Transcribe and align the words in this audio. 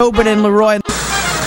Tobin 0.00 0.28
and 0.28 0.44
Leroy. 0.44 0.78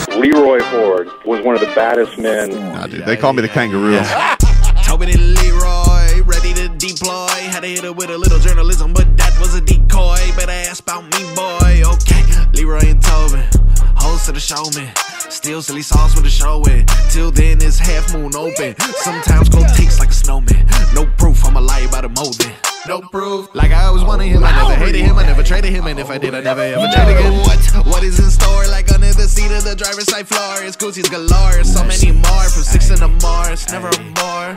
Leroy 0.09 0.59
Hoard 0.59 1.07
was 1.23 1.41
one 1.41 1.55
of 1.55 1.61
the 1.61 1.71
baddest 1.73 2.17
men. 2.17 2.49
Nah, 2.49 2.85
dude, 2.85 3.05
they 3.05 3.15
call 3.15 3.31
me 3.31 3.41
the 3.41 3.47
kangaroo. 3.47 3.95
Tobin 4.83 5.07
and 5.07 5.35
Leroy, 5.35 6.21
ready 6.23 6.53
to 6.55 6.67
deploy. 6.75 7.29
Had 7.47 7.61
to 7.61 7.67
hit 7.67 7.85
it 7.85 7.95
with 7.95 8.09
a 8.09 8.17
little 8.17 8.39
journalism, 8.39 8.91
but 8.91 9.07
that 9.15 9.33
was 9.39 9.55
a 9.55 9.61
decoy. 9.61 10.17
Better 10.35 10.51
ask 10.51 10.83
about 10.83 11.03
me, 11.03 11.33
boy. 11.33 11.81
Okay, 11.93 12.23
Leroy 12.51 12.91
and 12.91 13.01
Tobin, 13.01 13.47
host 13.95 14.27
of 14.27 14.35
the 14.35 14.41
show, 14.41 14.69
man. 14.75 14.93
Still 15.31 15.61
silly 15.61 15.81
sauce 15.81 16.13
with 16.13 16.25
the 16.25 16.29
show 16.29 16.59
with. 16.59 16.85
Till 17.09 17.31
then, 17.31 17.59
it's 17.61 17.79
half 17.79 18.13
moon 18.13 18.35
open. 18.35 18.75
Sometimes 18.97 19.47
cold 19.47 19.69
takes 19.77 19.97
like 19.97 20.09
a 20.09 20.13
snowman. 20.13 20.67
No 20.93 21.05
proof, 21.17 21.45
I'm 21.45 21.55
a 21.55 21.61
lie 21.61 21.87
about 21.87 22.03
a 22.03 22.09
molding. 22.09 22.51
No 22.87 22.99
proof. 22.99 23.53
Like 23.53 23.71
I 23.71 23.85
always 23.85 24.03
wanted 24.03 24.27
him, 24.27 24.43
I 24.43 24.51
never 24.51 24.73
hated 24.75 25.01
him, 25.01 25.17
I 25.17 25.23
never 25.25 25.43
traded 25.43 25.71
him, 25.71 25.85
and 25.85 25.99
if 25.99 26.09
I 26.09 26.17
did, 26.17 26.33
I 26.33 26.41
never 26.41 26.61
ever 26.61 26.87
traded 26.91 27.17
again. 27.17 27.39
What? 27.41 27.85
What 27.85 28.03
is 28.03 28.19
in 28.19 28.29
store? 28.31 28.65
Like 28.67 28.91
under 28.91 29.13
the 29.13 29.27
seat 29.27 29.51
of 29.55 29.63
the 29.63 29.75
driver's 29.75 30.09
side 30.09 30.27
floor, 30.27 30.63
it's 30.63 30.75
Gucci's 30.75 31.07
galore. 31.07 31.63
So 31.63 31.83
many 31.83 32.11
more 32.11 32.43
from 32.49 32.63
six 32.63 32.89
in 32.89 32.97
the 32.99 33.07
Mars, 33.21 33.69
never 33.71 33.87
a 33.89 34.11
bar. 34.13 34.53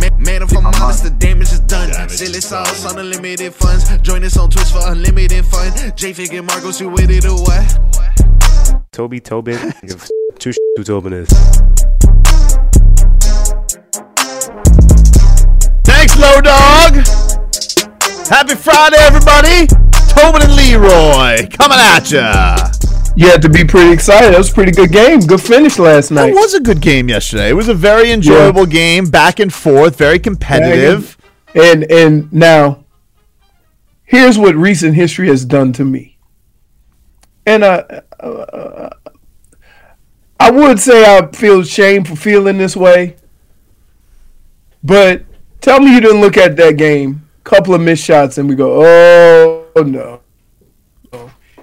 Man, 0.00 0.12
man, 0.20 0.42
if 0.42 0.56
I'm 0.56 0.66
honest, 0.66 1.04
the 1.04 1.10
damage 1.10 1.52
is 1.52 1.60
done. 1.60 2.08
Silly 2.08 2.40
sauce 2.40 2.84
on 2.84 2.98
unlimited 2.98 3.54
funds. 3.54 3.96
Join 3.98 4.24
us 4.24 4.36
on 4.36 4.50
Twitch 4.50 4.66
for 4.68 4.80
unlimited 4.90 5.44
fun. 5.46 5.72
J 5.94 6.12
Fig 6.12 6.34
and 6.34 6.46
Marcos, 6.48 6.80
you 6.80 6.88
with 6.88 7.10
it 7.10 7.24
or 7.24 7.38
what? 7.40 8.82
Toby 8.92 9.20
Tobin. 9.20 9.72
Give 9.86 10.08
two 10.40 10.52
sh- 10.52 10.56
who 10.76 10.82
Tobin 10.82 11.12
is. 11.12 11.28
Thanks, 15.84 16.18
Low 16.18 16.40
Dog. 16.40 17.25
Happy 18.28 18.56
Friday, 18.56 18.96
everybody. 18.98 19.66
Tobin 20.08 20.42
and 20.42 20.56
Leroy 20.56 21.48
coming 21.50 21.78
at 21.78 22.10
ya. 22.10 22.56
You 23.14 23.28
had 23.28 23.40
to 23.42 23.48
be 23.48 23.64
pretty 23.64 23.92
excited. 23.92 24.32
That 24.32 24.38
was 24.38 24.50
a 24.50 24.54
pretty 24.54 24.72
good 24.72 24.90
game. 24.90 25.20
Good 25.20 25.40
finish 25.40 25.78
last 25.78 26.10
night. 26.10 26.30
It 26.30 26.34
was 26.34 26.52
a 26.54 26.60
good 26.60 26.80
game 26.80 27.08
yesterday. 27.08 27.50
It 27.50 27.54
was 27.54 27.68
a 27.68 27.74
very 27.74 28.10
enjoyable 28.10 28.66
game, 28.66 29.06
back 29.06 29.38
and 29.38 29.52
forth, 29.52 29.96
very 29.96 30.18
competitive. 30.18 31.16
And 31.54 31.90
and 31.90 32.32
now, 32.32 32.84
here's 34.04 34.36
what 34.38 34.54
recent 34.56 34.96
history 34.96 35.28
has 35.28 35.44
done 35.44 35.72
to 35.74 35.84
me. 35.84 36.18
And 37.46 37.62
uh, 37.62 37.84
uh, 38.18 38.90
I 40.40 40.50
would 40.50 40.80
say 40.80 41.04
I 41.04 41.26
feel 41.28 41.62
shame 41.62 42.04
for 42.04 42.16
feeling 42.16 42.58
this 42.58 42.76
way, 42.76 43.16
but 44.82 45.24
tell 45.60 45.80
me 45.80 45.94
you 45.94 46.00
didn't 46.00 46.20
look 46.20 46.36
at 46.36 46.56
that 46.56 46.76
game, 46.76 47.25
couple 47.46 47.74
of 47.74 47.80
missed 47.80 48.04
shots, 48.04 48.36
and 48.38 48.48
we 48.48 48.54
go, 48.54 48.82
oh 48.84 49.82
no. 49.82 50.20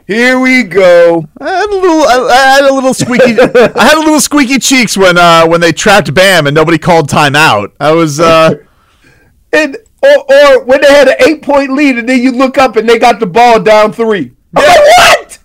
Here 0.06 0.38
we 0.40 0.64
go. 0.64 1.26
I 1.40 1.50
had 1.50 1.70
a 1.70 1.76
little, 1.76 2.02
I, 2.04 2.30
I 2.30 2.36
had 2.56 2.70
a 2.70 2.74
little 2.74 2.94
squeaky, 2.94 3.40
I 3.40 3.84
had 3.86 3.98
a 3.98 4.02
little 4.02 4.20
squeaky 4.20 4.60
cheeks 4.60 4.98
when 4.98 5.18
uh, 5.18 5.48
when 5.48 5.62
they 5.62 5.72
trapped 5.72 6.14
Bam 6.14 6.46
and 6.48 6.54
nobody 6.54 6.78
called 6.78 7.10
timeout. 7.10 7.72
I 7.80 7.92
was, 7.94 8.20
uh, 8.20 8.56
and 9.54 9.78
or, 10.02 10.32
or 10.34 10.64
when 10.66 10.82
they 10.82 10.92
had 10.92 11.08
an 11.08 11.16
eight 11.20 11.42
point 11.42 11.72
lead, 11.74 11.98
and 11.98 12.10
then 12.10 12.22
you 12.22 12.32
look 12.32 12.58
up 12.58 12.76
and 12.76 12.88
they 12.88 13.00
got 13.00 13.20
the 13.20 13.28
ball 13.28 13.62
down 13.62 13.94
three. 13.94 14.34
I'm 14.56 14.64
like, 14.66 14.80
what? 14.98 15.40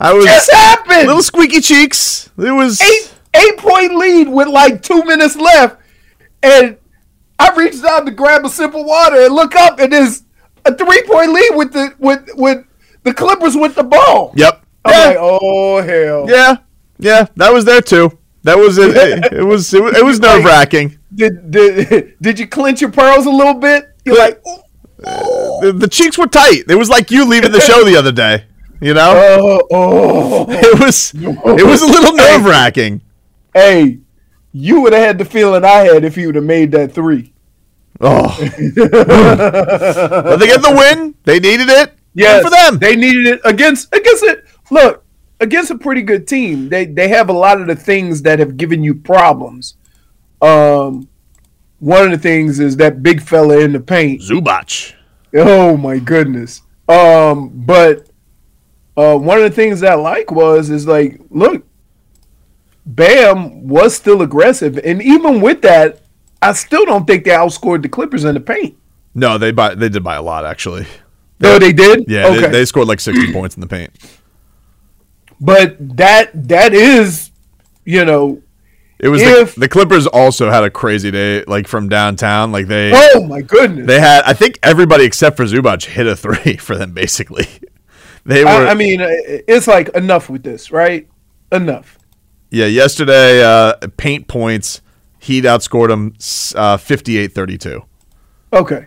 I 0.00 0.12
was 0.12 0.24
Just 0.24 0.52
happened. 0.52 1.06
little 1.06 1.22
squeaky 1.22 1.60
cheeks. 1.60 2.28
It 2.38 2.50
was 2.50 2.80
eight 2.80 3.14
eight 3.34 3.56
point 3.56 3.94
lead 3.94 4.28
with 4.28 4.48
like 4.48 4.82
two 4.82 5.04
minutes 5.04 5.36
left, 5.36 5.80
and 6.42 6.76
I 7.50 7.54
reached 7.56 7.84
out 7.84 8.04
to 8.06 8.10
grab 8.12 8.44
a 8.44 8.48
sip 8.48 8.74
of 8.74 8.84
water 8.84 9.16
and 9.24 9.34
look 9.34 9.54
up, 9.56 9.78
and 9.80 9.92
there's 9.92 10.22
a 10.64 10.74
three 10.74 11.02
point 11.04 11.32
lead 11.32 11.50
with 11.56 11.72
the 11.72 11.94
with 11.98 12.28
with 12.34 12.64
the 13.02 13.12
Clippers 13.14 13.56
with 13.56 13.74
the 13.74 13.82
ball. 13.84 14.32
Yep. 14.36 14.64
I'm 14.84 14.92
Yeah. 14.92 15.06
like, 15.08 15.16
oh 15.20 15.82
hell. 15.82 16.26
Yeah, 16.30 16.56
yeah, 16.98 17.26
that 17.36 17.52
was 17.52 17.64
there 17.64 17.80
too. 17.80 18.18
That 18.44 18.58
was 18.58 18.76
it. 18.78 18.96
It, 18.96 19.32
it 19.32 19.42
was 19.44 19.72
it, 19.72 19.82
was- 19.82 19.96
it 19.96 20.04
was 20.04 20.20
nerve 20.26 20.44
wracking. 20.44 20.98
Did, 21.14 21.50
did 21.50 22.14
did 22.20 22.38
you 22.38 22.46
clench 22.48 22.80
your 22.80 22.90
pearls 22.90 23.26
a 23.26 23.30
little 23.30 23.54
bit? 23.54 23.94
You're 24.04 24.16
like, 24.18 24.40
"Ooh." 24.46 24.58
The, 25.62 25.74
the 25.76 25.88
cheeks 25.88 26.16
were 26.16 26.26
tight. 26.28 26.64
It 26.68 26.76
was 26.76 26.88
like 26.88 27.10
you 27.10 27.24
leaving 27.24 27.50
the 27.52 27.60
show 27.60 27.84
the 27.84 27.96
other 27.96 28.12
day. 28.12 28.44
You 28.80 28.94
know, 28.94 29.12
oh, 29.40 29.66
oh. 29.72 30.46
it 30.48 30.80
was 30.80 31.12
it 31.14 31.66
was 31.66 31.82
a 31.82 31.86
little 31.86 32.12
nerve 32.14 32.44
wracking. 32.44 33.00
Hey, 33.54 33.98
you 34.52 34.80
would 34.80 34.92
have 34.92 35.02
had 35.04 35.18
the 35.18 35.24
feeling 35.24 35.64
I 35.64 35.84
had 35.92 36.04
if 36.04 36.16
you 36.16 36.26
would 36.26 36.34
have 36.36 36.44
made 36.44 36.72
that 36.72 36.92
three. 36.92 37.31
Oh, 38.04 38.36
but 38.40 40.36
they 40.36 40.46
get 40.46 40.60
the 40.60 40.74
win. 40.76 41.14
They 41.22 41.38
needed 41.38 41.68
it. 41.68 41.94
Yeah, 42.14 42.42
for 42.42 42.50
them. 42.50 42.78
They 42.78 42.96
needed 42.96 43.26
it 43.26 43.40
against 43.44 43.94
against 43.94 44.24
it. 44.24 44.44
Look, 44.70 45.04
against 45.40 45.70
a 45.70 45.78
pretty 45.78 46.02
good 46.02 46.26
team. 46.26 46.68
They 46.68 46.84
they 46.84 47.08
have 47.08 47.28
a 47.28 47.32
lot 47.32 47.60
of 47.60 47.68
the 47.68 47.76
things 47.76 48.22
that 48.22 48.40
have 48.40 48.56
given 48.56 48.82
you 48.82 48.94
problems. 48.94 49.76
Um, 50.40 51.08
one 51.78 52.04
of 52.04 52.10
the 52.10 52.18
things 52.18 52.60
is 52.60 52.76
that 52.78 53.02
big 53.02 53.22
fella 53.22 53.60
in 53.60 53.72
the 53.72 53.80
paint. 53.80 54.20
Zubac. 54.22 54.94
Oh 55.34 55.76
my 55.76 55.98
goodness. 55.98 56.62
Um, 56.88 57.50
but 57.54 58.08
uh, 58.96 59.16
one 59.16 59.38
of 59.38 59.44
the 59.44 59.50
things 59.50 59.80
that 59.80 59.92
I 59.92 59.94
like 59.94 60.30
was 60.30 60.70
is 60.70 60.86
like, 60.86 61.20
look, 61.30 61.64
Bam 62.84 63.68
was 63.68 63.94
still 63.94 64.22
aggressive, 64.22 64.78
and 64.84 65.00
even 65.00 65.40
with 65.40 65.62
that, 65.62 66.01
I 66.42 66.52
still 66.52 66.84
don't 66.84 67.06
think 67.06 67.24
they 67.24 67.30
outscored 67.30 67.82
the 67.82 67.88
Clippers 67.88 68.24
in 68.24 68.34
the 68.34 68.40
paint. 68.40 68.76
No, 69.14 69.38
they 69.38 69.52
buy 69.52 69.74
they 69.74 69.88
did 69.88 70.02
buy 70.02 70.16
a 70.16 70.22
lot 70.22 70.44
actually. 70.44 70.86
No, 71.40 71.58
they 71.58 71.72
did. 71.72 72.04
Yeah, 72.08 72.26
okay. 72.26 72.40
they, 72.42 72.48
they 72.50 72.64
scored 72.64 72.88
like 72.88 73.00
sixty 73.00 73.32
points 73.32 73.56
in 73.56 73.60
the 73.60 73.66
paint. 73.66 73.90
but 75.40 75.76
that 75.96 76.30
that 76.48 76.72
is, 76.74 77.30
you 77.84 78.04
know, 78.04 78.42
It 78.98 79.08
was 79.08 79.22
If- 79.22 79.54
the, 79.54 79.60
the 79.62 79.68
Clippers 79.68 80.06
also 80.06 80.50
had 80.50 80.62
a 80.64 80.70
crazy 80.70 81.10
day, 81.10 81.44
like 81.46 81.66
from 81.66 81.88
downtown. 81.88 82.52
Like 82.52 82.66
they 82.68 82.92
oh 82.94 83.26
my 83.26 83.40
goodness. 83.42 83.86
they 83.86 84.00
had 84.00 84.22
I 84.24 84.32
think 84.34 84.58
everybody 84.62 85.04
except 85.04 85.36
for 85.36 85.44
Zubac 85.44 85.84
hit 85.84 86.06
a 86.06 86.16
three 86.16 86.56
for 86.58 86.76
them 86.76 86.92
basically. 86.92 87.46
They 88.24 88.44
were 88.44 88.50
I, 88.50 88.68
I 88.70 88.74
mean, 88.74 89.00
uh, 89.00 89.08
it's 89.10 89.66
like 89.66 89.88
enough 89.96 90.30
with 90.30 90.44
this, 90.44 90.70
right? 90.70 91.08
Enough. 91.50 91.98
yeah. 92.50 92.66
Yesterday, 92.66 93.42
uh, 93.42 93.74
paint 93.96 94.28
points. 94.28 94.80
Heat 95.22 95.44
outscored 95.44 95.88
them 95.88 96.14
uh, 96.60 96.76
58-32. 96.76 97.84
Okay, 98.52 98.86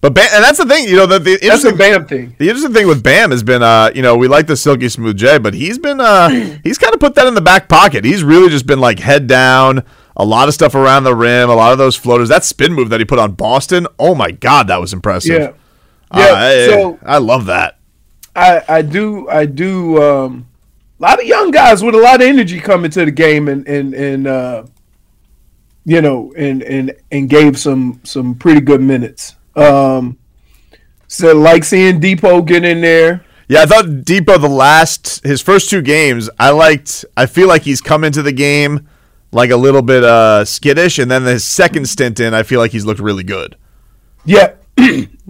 But 0.00 0.14
Bam, 0.14 0.28
and 0.32 0.42
that's 0.42 0.58
the 0.58 0.64
thing, 0.66 0.88
you 0.88 0.96
know, 0.96 1.06
the, 1.06 1.18
the 1.18 1.34
interesting 1.34 1.76
Bam 1.76 2.06
thing. 2.06 2.34
The 2.38 2.48
interesting 2.48 2.72
thing 2.72 2.86
with 2.88 3.02
Bam 3.02 3.30
has 3.30 3.42
been, 3.42 3.62
uh, 3.62 3.90
you 3.94 4.02
know, 4.02 4.16
we 4.16 4.26
like 4.28 4.46
the 4.46 4.56
silky 4.56 4.88
smooth 4.88 5.16
J, 5.16 5.38
but 5.38 5.54
he's 5.54 5.78
been, 5.78 6.00
uh, 6.00 6.28
he's 6.64 6.78
kind 6.78 6.94
of 6.94 7.00
put 7.00 7.14
that 7.16 7.26
in 7.26 7.34
the 7.34 7.40
back 7.40 7.68
pocket. 7.68 8.04
He's 8.04 8.24
really 8.24 8.48
just 8.48 8.66
been 8.66 8.80
like 8.80 8.98
head 8.98 9.26
down, 9.26 9.84
a 10.16 10.24
lot 10.24 10.48
of 10.48 10.54
stuff 10.54 10.74
around 10.74 11.04
the 11.04 11.14
rim, 11.14 11.48
a 11.50 11.54
lot 11.54 11.70
of 11.72 11.78
those 11.78 11.94
floaters. 11.96 12.28
That 12.28 12.44
spin 12.44 12.72
move 12.72 12.88
that 12.90 12.98
he 13.00 13.04
put 13.04 13.18
on 13.20 13.32
Boston, 13.32 13.86
oh 13.98 14.14
my 14.16 14.30
god, 14.32 14.66
that 14.68 14.80
was 14.80 14.92
impressive. 14.92 15.40
Yeah, 15.40 15.52
Uh, 16.10 16.18
yeah. 16.20 16.34
I, 16.34 16.66
so 16.68 16.98
I 17.04 17.18
love 17.18 17.46
that. 17.46 17.78
I 18.34 18.62
I 18.68 18.82
do 18.82 19.28
I 19.28 19.46
do 19.46 20.02
um, 20.02 20.48
a 20.98 21.02
lot 21.02 21.20
of 21.20 21.24
young 21.26 21.50
guys 21.50 21.82
with 21.84 21.94
a 21.94 21.98
lot 21.98 22.16
of 22.20 22.26
energy 22.26 22.58
coming 22.60 22.90
to 22.92 23.04
the 23.04 23.10
game 23.10 23.46
and 23.48 23.66
and 23.68 23.94
and 23.94 24.26
uh, 24.26 24.64
you 25.88 26.02
know 26.02 26.34
and 26.36 26.62
and 26.62 26.94
and 27.10 27.30
gave 27.30 27.58
some 27.58 27.98
some 28.04 28.34
pretty 28.34 28.60
good 28.60 28.82
minutes. 28.82 29.36
Um, 29.56 30.18
so 31.06 31.34
like 31.34 31.64
seeing 31.64 31.98
Depot 31.98 32.42
get 32.42 32.62
in 32.62 32.82
there. 32.82 33.24
Yeah, 33.48 33.62
I 33.62 33.66
thought 33.66 34.04
Depot 34.04 34.36
the 34.36 34.50
last 34.50 35.24
his 35.24 35.40
first 35.40 35.70
two 35.70 35.80
games. 35.80 36.28
I 36.38 36.50
liked. 36.50 37.06
I 37.16 37.24
feel 37.24 37.48
like 37.48 37.62
he's 37.62 37.80
come 37.80 38.04
into 38.04 38.22
the 38.22 38.32
game 38.32 38.86
like 39.32 39.48
a 39.48 39.56
little 39.56 39.80
bit 39.80 40.04
uh, 40.04 40.44
skittish, 40.44 40.98
and 40.98 41.10
then 41.10 41.22
his 41.22 41.44
second 41.44 41.88
stint 41.88 42.20
in, 42.20 42.34
I 42.34 42.42
feel 42.42 42.60
like 42.60 42.72
he's 42.72 42.84
looked 42.84 43.00
really 43.00 43.24
good. 43.24 43.56
Yeah, 44.26 44.56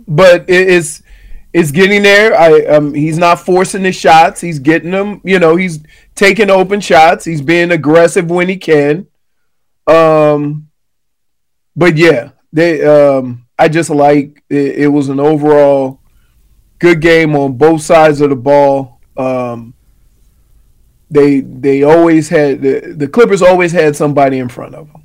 but 0.08 0.50
it 0.50 0.68
is 0.68 1.04
it's 1.52 1.70
getting 1.70 2.02
there. 2.02 2.36
I 2.36 2.64
um 2.64 2.94
he's 2.94 3.16
not 3.16 3.38
forcing 3.38 3.84
his 3.84 3.94
shots. 3.94 4.40
He's 4.40 4.58
getting 4.58 4.90
them. 4.90 5.20
You 5.22 5.38
know, 5.38 5.54
he's 5.54 5.78
taking 6.16 6.50
open 6.50 6.80
shots. 6.80 7.24
He's 7.24 7.42
being 7.42 7.70
aggressive 7.70 8.28
when 8.28 8.48
he 8.48 8.56
can. 8.56 9.06
Um, 9.88 10.68
but 11.74 11.96
yeah, 11.96 12.30
they 12.52 12.84
um 12.84 13.46
I 13.58 13.68
just 13.68 13.90
like 13.90 14.42
it, 14.48 14.80
it 14.80 14.88
was 14.88 15.08
an 15.08 15.18
overall 15.18 16.00
good 16.78 17.00
game 17.00 17.34
on 17.34 17.56
both 17.56 17.82
sides 17.82 18.20
of 18.20 18.30
the 18.30 18.36
ball. 18.36 19.00
Um, 19.16 19.74
they 21.10 21.40
they 21.40 21.82
always 21.82 22.28
had 22.28 22.60
the, 22.60 22.94
the 22.96 23.08
Clippers 23.08 23.42
always 23.42 23.72
had 23.72 23.96
somebody 23.96 24.38
in 24.38 24.48
front 24.48 24.74
of 24.74 24.92
them, 24.92 25.02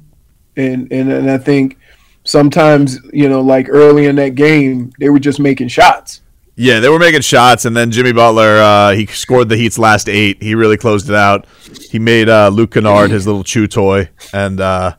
and 0.58 0.92
and 0.92 1.12
and 1.12 1.32
I 1.32 1.38
think 1.38 1.78
sometimes 2.26 3.00
you 3.14 3.30
know 3.30 3.42
like 3.42 3.68
early 3.70 4.06
in 4.06 4.16
that 4.18 4.36
game 4.36 4.92
they 5.00 5.10
were 5.10 5.20
just 5.20 5.40
making 5.40 5.70
shots. 5.70 6.22
Yeah, 6.56 6.80
they 6.80 6.90
were 6.90 7.00
making 7.00 7.22
shots, 7.22 7.66
and 7.66 7.76
then 7.76 7.90
Jimmy 7.90 8.14
Butler 8.14 8.58
uh, 8.60 8.92
he 8.92 9.08
scored 9.08 9.50
the 9.50 9.58
Heat's 9.58 9.80
last 9.80 10.08
eight. 10.08 10.42
He 10.42 10.54
really 10.54 10.78
closed 10.78 11.10
it 11.10 11.16
out. 11.16 11.48
He 11.90 11.98
made 11.98 12.30
uh, 12.30 12.50
Luke 12.50 12.72
Kennard 12.72 13.10
his 13.10 13.26
little 13.26 13.44
chew 13.44 13.68
toy, 13.68 14.10
and 14.34 14.62
uh, 14.62 14.96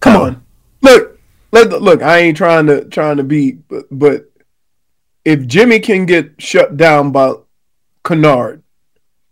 come 0.00 0.20
on, 0.20 0.42
look, 0.82 1.18
look, 1.52 1.80
look. 1.80 2.02
I 2.02 2.18
ain't 2.18 2.36
trying 2.36 2.66
to 2.66 2.84
trying 2.84 3.16
to 3.16 3.24
be, 3.24 3.52
but, 3.52 3.86
but 3.90 4.30
if 5.24 5.46
Jimmy 5.46 5.80
can 5.80 6.04
get 6.04 6.34
shut 6.40 6.76
down 6.76 7.12
by 7.12 7.32
Kennard, 8.04 8.62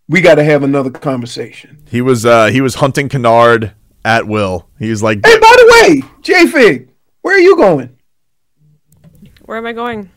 we 0.08 0.22
got 0.22 0.36
to 0.36 0.44
have 0.44 0.62
another 0.62 0.90
conversation. 0.90 1.82
He 1.90 2.00
was 2.00 2.24
uh, 2.24 2.46
he 2.46 2.62
was 2.62 2.76
hunting 2.76 3.10
Kennard 3.10 3.72
at 4.06 4.26
will. 4.26 4.68
He 4.78 4.88
was 4.88 5.02
like, 5.02 5.18
"Hey, 5.24 5.38
by 5.38 5.54
the 5.58 5.82
way, 5.82 6.02
J 6.22 6.46
Fig, 6.46 6.88
where 7.20 7.36
are 7.36 7.40
you 7.40 7.56
going? 7.56 7.94
Where 9.44 9.58
am 9.58 9.66
I 9.66 9.72
going? 9.72 10.10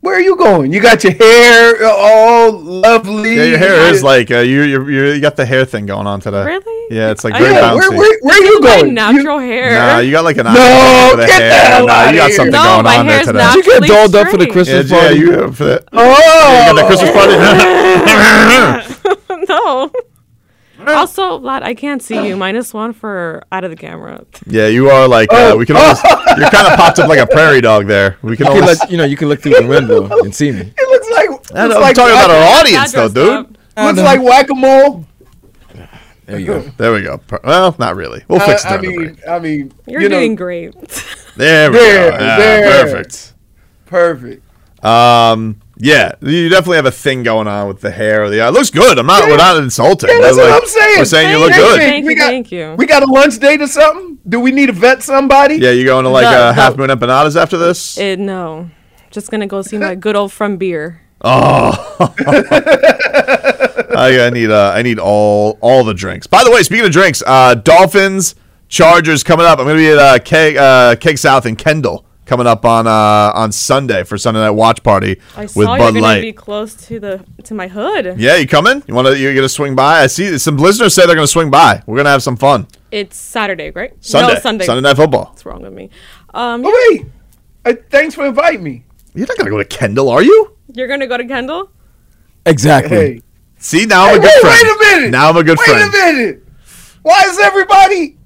Where 0.00 0.14
are 0.16 0.20
you 0.20 0.34
going? 0.36 0.72
You 0.72 0.80
got 0.80 1.04
your 1.04 1.12
hair 1.12 1.76
all 1.86 2.52
lovely. 2.52 3.36
Yeah, 3.36 3.44
your 3.44 3.58
hair 3.58 3.92
is 3.92 4.02
like 4.02 4.30
uh, 4.30 4.38
you 4.38 4.62
you 4.62 4.82
you 4.88 5.20
got 5.20 5.36
the 5.36 5.44
hair 5.44 5.66
thing 5.66 5.84
going 5.84 6.06
on 6.06 6.20
today. 6.20 6.42
Really? 6.44 6.96
Yeah, 6.96 7.10
it's 7.10 7.22
like 7.22 7.34
I 7.34 7.38
very 7.40 7.52
know. 7.54 7.60
bouncy. 7.60 7.90
Where, 7.90 7.98
where, 7.98 8.18
where 8.22 8.40
are 8.40 8.44
you 8.44 8.60
going? 8.62 8.94
My 8.94 9.12
natural 9.12 9.38
hair. 9.40 9.74
Nah, 9.74 9.98
you 9.98 10.10
got 10.10 10.24
like 10.24 10.38
an 10.38 10.46
No, 10.46 10.52
eye 10.56 11.08
for 11.10 11.16
the 11.18 11.26
get 11.26 11.38
the 11.38 11.44
hair. 11.44 11.64
hell 11.66 11.86
Nah, 11.86 11.92
outta 11.92 12.12
you 12.12 12.16
got 12.18 12.26
here. 12.28 12.36
something 12.36 12.52
No, 12.52 12.62
going 12.64 12.84
my 12.84 12.96
on 12.96 13.06
there 13.06 13.14
hair's 13.16 13.26
today. 13.26 13.38
not- 13.38 13.54
Did 13.54 13.66
you 13.66 13.72
get 13.72 13.82
Actually 13.82 13.94
dolled 13.94 14.14
up 14.16 14.28
for 14.30 14.36
the. 14.38 14.46
Christmas 14.46 14.90
Yeah, 14.90 14.96
yeah, 14.96 15.02
party? 15.04 15.18
you 15.20 15.52
for 15.52 15.64
the, 15.64 15.84
Oh, 15.92 16.00
you 16.56 16.72
got 16.72 16.76
the 16.80 16.86
Christmas 16.88 17.10
party. 17.12 17.34
no. 19.48 19.90
Also, 20.86 21.38
Vlad, 21.40 21.62
I 21.62 21.74
can't 21.74 22.02
see 22.02 22.26
you. 22.28 22.36
Minus 22.36 22.72
one 22.74 22.92
for 22.92 23.42
out 23.52 23.64
of 23.64 23.70
the 23.70 23.76
camera. 23.76 24.24
yeah, 24.46 24.66
you 24.66 24.88
are 24.90 25.06
like 25.08 25.32
uh, 25.32 25.50
Oh. 25.52 25.56
we 25.56 25.66
can 25.66 25.76
almost. 25.76 26.02
You're 26.04 26.48
kind 26.50 26.66
of 26.68 26.76
popped 26.78 26.98
up 26.98 27.08
like 27.08 27.18
a 27.18 27.26
prairie 27.26 27.60
dog 27.60 27.86
there. 27.86 28.16
We 28.22 28.36
can 28.36 28.46
You 28.46 28.52
can 28.52 28.60
almost. 28.62 28.80
look, 28.82 28.90
you 28.90 28.96
know, 28.96 29.04
you 29.04 29.16
can 29.16 29.28
look 29.28 29.40
through 29.42 29.54
the 29.60 29.66
window 29.66 30.08
and 30.20 30.34
see 30.34 30.50
me. 30.52 30.60
it 30.76 30.88
looks 30.88 31.10
like 31.10 31.28
looks 31.30 31.52
I'm 31.54 31.70
like 31.80 31.94
talking 31.96 32.12
about 32.14 32.30
our 32.30 32.58
audience 32.60 32.92
though, 32.92 33.08
dude. 33.08 33.14
dressed 33.14 33.56
up. 33.76 33.86
looks 33.86 33.98
like 34.00 34.22
whack 34.22 34.50
a 34.50 34.54
mole. 34.54 35.06
There 36.26 36.38
you 36.38 36.46
go. 36.46 36.60
There 36.76 36.92
we 36.92 37.02
go. 37.02 37.20
Well, 37.42 37.74
not 37.78 37.96
really. 37.96 38.22
We'll 38.28 38.38
fix 38.40 38.64
it 38.64 38.70
I, 38.70 38.76
I 38.76 38.80
mean, 38.80 38.94
break. 38.96 39.28
I 39.28 39.38
mean, 39.40 39.72
You're 39.86 40.02
you 40.02 40.08
know, 40.08 40.18
doing 40.20 40.34
great. 40.36 40.72
There 41.36 41.70
we 41.72 41.76
There, 41.78 42.10
go. 42.12 42.18
Yeah, 42.18 42.36
there. 42.38 42.84
Perfect. 42.84 43.34
perfect. 43.86 44.84
Um, 44.84 45.60
yeah, 45.80 46.12
you 46.20 46.48
definitely 46.48 46.76
have 46.76 46.86
a 46.86 46.90
thing 46.92 47.22
going 47.22 47.48
on 47.48 47.66
with 47.68 47.80
the 47.80 47.90
hair 47.90 48.22
or 48.24 48.30
the 48.30 48.40
eye. 48.40 48.48
It 48.48 48.52
looks 48.52 48.70
good. 48.70 48.98
I'm 48.98 49.06
not. 49.06 49.26
We're 49.28 49.36
not 49.36 49.56
insulting. 49.56 50.10
Yeah, 50.10 50.20
that's 50.20 50.36
We're 50.36 50.50
what 50.50 50.62
I'm 50.62 50.68
saying. 50.68 50.98
We're 50.98 51.04
saying 51.06 51.30
you 51.30 51.38
look 51.38 51.50
Thank 51.52 51.62
good. 51.62 51.78
Thank 51.80 52.06
We 52.06 52.12
you, 52.12 52.18
got- 52.18 52.26
thank 52.28 52.52
you. 52.52 52.74
We 52.78 52.86
got 52.86 53.02
a 53.02 53.06
lunch 53.06 53.38
date 53.38 53.60
or 53.62 53.66
something? 53.66 54.18
Do 54.28 54.38
we 54.40 54.52
need 54.52 54.66
to 54.66 54.72
vet 54.72 55.02
somebody? 55.02 55.56
Yeah, 55.56 55.70
you 55.70 55.84
going 55.84 56.04
to 56.04 56.10
like 56.10 56.24
No, 56.24 56.30
uh, 56.30 56.50
no. 56.50 56.52
Half 56.52 56.76
Moon 56.76 56.90
Empanadas 56.90 57.34
after 57.40 57.56
this? 57.58 57.98
Eh, 57.98 58.16
no. 58.16 58.70
Just 59.10 59.30
gonna 59.30 59.46
go 59.48 59.62
see 59.62 59.76
my 59.78 59.94
good 59.96 60.14
old 60.14 60.30
friend 60.32 60.56
beer. 60.58 61.00
Oh, 61.22 61.72
I, 63.96 64.26
I 64.26 64.30
need 64.30 64.50
uh, 64.50 64.72
I 64.74 64.82
need 64.82 64.98
all 64.98 65.58
all 65.60 65.84
the 65.84 65.94
drinks. 65.94 66.26
By 66.26 66.44
the 66.44 66.50
way, 66.50 66.62
speaking 66.62 66.86
of 66.86 66.92
drinks, 66.92 67.22
uh, 67.26 67.54
Dolphins 67.54 68.34
Chargers 68.68 69.22
coming 69.24 69.46
up. 69.46 69.58
I'm 69.58 69.66
gonna 69.66 69.78
be 69.78 69.90
at 69.90 69.98
uh, 69.98 70.18
Keg 70.20 70.56
uh, 70.56 70.96
Keg 70.96 71.18
South 71.18 71.44
in 71.46 71.56
Kendall 71.56 72.04
coming 72.30 72.46
up 72.46 72.64
on 72.64 72.86
uh, 72.86 73.32
on 73.34 73.50
Sunday 73.50 74.04
for 74.04 74.16
Sunday 74.16 74.38
night 74.40 74.50
watch 74.50 74.84
party 74.84 75.20
I 75.36 75.42
with 75.42 75.52
saw 75.52 75.76
Bud 75.76 75.78
you're 75.82 75.92
gonna 75.94 76.00
Light. 76.00 76.20
be 76.22 76.32
close 76.32 76.74
to 76.86 77.00
the 77.00 77.24
to 77.42 77.54
my 77.54 77.66
hood. 77.66 78.14
yeah, 78.18 78.36
you 78.36 78.46
coming? 78.46 78.84
You 78.86 78.94
want 78.94 79.08
to? 79.08 79.18
You're 79.18 79.34
gonna 79.34 79.48
swing 79.48 79.74
by? 79.74 80.02
I 80.02 80.06
see 80.06 80.38
some 80.38 80.56
listeners 80.56 80.94
say 80.94 81.06
they're 81.06 81.16
gonna 81.16 81.26
swing 81.26 81.50
by. 81.50 81.82
We're 81.86 81.96
gonna 81.96 82.10
have 82.10 82.22
some 82.22 82.36
fun 82.36 82.68
It's 82.92 83.16
Saturday, 83.16 83.70
right? 83.72 83.92
Sunday. 84.00 84.34
No, 84.34 84.40
Sunday. 84.40 84.64
Sunday 84.64 84.80
night 84.88 84.94
football. 84.96 85.24
What's 85.26 85.44
wrong 85.44 85.62
with 85.62 85.72
me? 85.72 85.90
Um, 86.32 86.62
Oh, 86.64 86.88
wait. 86.92 87.06
Uh, 87.64 87.74
thanks 87.90 88.14
for 88.14 88.24
inviting 88.26 88.62
me. 88.62 88.84
You're 89.14 89.26
not 89.26 89.36
gonna 89.36 89.50
go 89.50 89.58
to 89.58 89.64
Kendall, 89.64 90.08
are 90.08 90.22
you? 90.22 90.56
you're 90.72 90.86
gonna 90.86 91.08
go 91.08 91.16
to 91.16 91.24
Kendall? 91.26 91.68
Exactly. 92.46 92.96
Hey. 92.96 93.22
See, 93.58 93.84
now 93.86 94.04
I'm 94.04 94.10
Hey, 94.10 94.16
a 94.18 94.20
good 94.20 94.30
wait, 94.32 94.40
friend. 94.40 94.68
wait 94.80 94.94
a 94.94 94.96
minute. 94.96 95.10
Now 95.10 95.28
I'm 95.30 95.36
a 95.36 95.42
good 95.42 95.58
Wait 95.58 95.66
friend. 95.68 95.92
Wait 95.92 96.00
a 96.00 96.12
minute. 96.12 96.44
Why 97.02 97.24
is 97.26 97.38
everybody? 97.40 98.16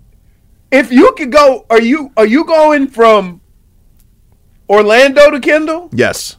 If 0.70 0.92
you 0.92 1.12
could 1.16 1.32
go, 1.32 1.64
are 1.70 1.80
you 1.80 2.12
are 2.18 2.26
you 2.26 2.44
going 2.44 2.88
from 2.88 3.40
Orlando 4.68 5.30
to 5.30 5.40
Kendall? 5.40 5.88
Yes. 5.92 6.36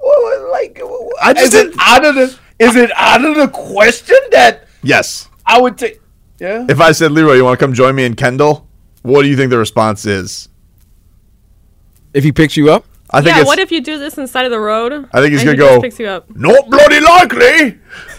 Well, 0.00 0.50
like, 0.50 0.80
I 1.22 1.32
just 1.32 1.54
is 1.54 1.54
it 1.54 1.74
out 1.78 2.04
of 2.04 2.14
the 2.14 2.36
is 2.58 2.76
it 2.76 2.90
out 2.96 3.24
of 3.24 3.36
the 3.36 3.48
question 3.48 4.16
that 4.32 4.66
Yes. 4.82 5.28
I 5.46 5.60
would 5.60 5.78
take? 5.78 6.00
Yeah. 6.38 6.66
If 6.68 6.80
I 6.80 6.92
said, 6.92 7.12
Leroy, 7.12 7.34
you 7.34 7.44
want 7.44 7.58
to 7.58 7.64
come 7.64 7.72
join 7.72 7.94
me 7.94 8.04
in 8.04 8.14
Kendall? 8.14 8.66
What 9.02 9.22
do 9.22 9.28
you 9.28 9.36
think 9.36 9.50
the 9.50 9.58
response 9.58 10.06
is? 10.06 10.48
If 12.14 12.24
he 12.24 12.32
picks 12.32 12.56
you 12.56 12.70
up, 12.72 12.84
I 13.10 13.20
think 13.20 13.34
Yeah. 13.36 13.42
it's 13.42 13.46
What 13.48 13.58
if 13.58 13.70
you 13.70 13.80
do 13.80 13.98
this 13.98 14.16
inside 14.18 14.44
of 14.44 14.50
the 14.50 14.58
road? 14.60 15.08
I 15.12 15.20
think 15.20 15.32
he's 15.32 15.42
gonna 15.44 15.52
he 15.52 15.58
go- 15.58 15.80
Picks 15.80 15.98
you 16.00 16.06
up. 16.08 16.26
not 16.34 16.68
bloody 16.70 17.00
likely. 17.00 17.78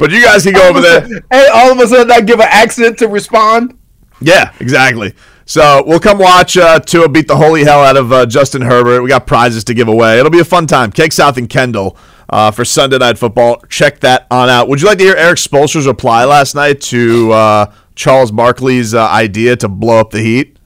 but 0.00 0.10
you 0.10 0.22
guys 0.22 0.42
can 0.44 0.52
go 0.52 0.68
over 0.68 0.80
there. 0.80 1.06
Hey, 1.30 1.48
all 1.52 1.70
of 1.72 1.78
a 1.78 1.86
sudden 1.86 2.10
I 2.10 2.20
give 2.20 2.40
an 2.40 2.48
accent 2.50 2.98
to 2.98 3.08
respond. 3.08 3.78
Yeah, 4.20 4.52
exactly. 4.60 5.14
So 5.46 5.82
we'll 5.86 6.00
come 6.00 6.18
watch 6.18 6.56
uh, 6.56 6.80
Tua 6.80 7.08
beat 7.08 7.28
the 7.28 7.36
holy 7.36 7.64
hell 7.64 7.80
out 7.80 7.96
of 7.96 8.12
uh, 8.12 8.26
Justin 8.26 8.62
Herbert. 8.62 9.02
We 9.02 9.08
got 9.08 9.26
prizes 9.26 9.64
to 9.64 9.74
give 9.74 9.88
away. 9.88 10.18
It'll 10.18 10.30
be 10.30 10.40
a 10.40 10.44
fun 10.44 10.66
time. 10.66 10.90
Keg 10.90 11.12
South 11.12 11.36
and 11.36 11.48
Kendall 11.48 11.96
uh, 12.30 12.50
for 12.50 12.64
Sunday 12.64 12.98
Night 12.98 13.18
Football. 13.18 13.62
Check 13.68 14.00
that 14.00 14.26
on 14.30 14.48
out. 14.48 14.68
Would 14.68 14.80
you 14.80 14.86
like 14.86 14.98
to 14.98 15.04
hear 15.04 15.16
Eric 15.16 15.38
Spoelstra's 15.38 15.86
reply 15.86 16.24
last 16.24 16.54
night 16.54 16.80
to 16.82 17.32
uh, 17.32 17.72
Charles 17.94 18.30
Barkley's 18.30 18.94
uh, 18.94 19.06
idea 19.06 19.56
to 19.56 19.68
blow 19.68 20.00
up 20.00 20.10
the 20.10 20.20
Heat? 20.20 20.58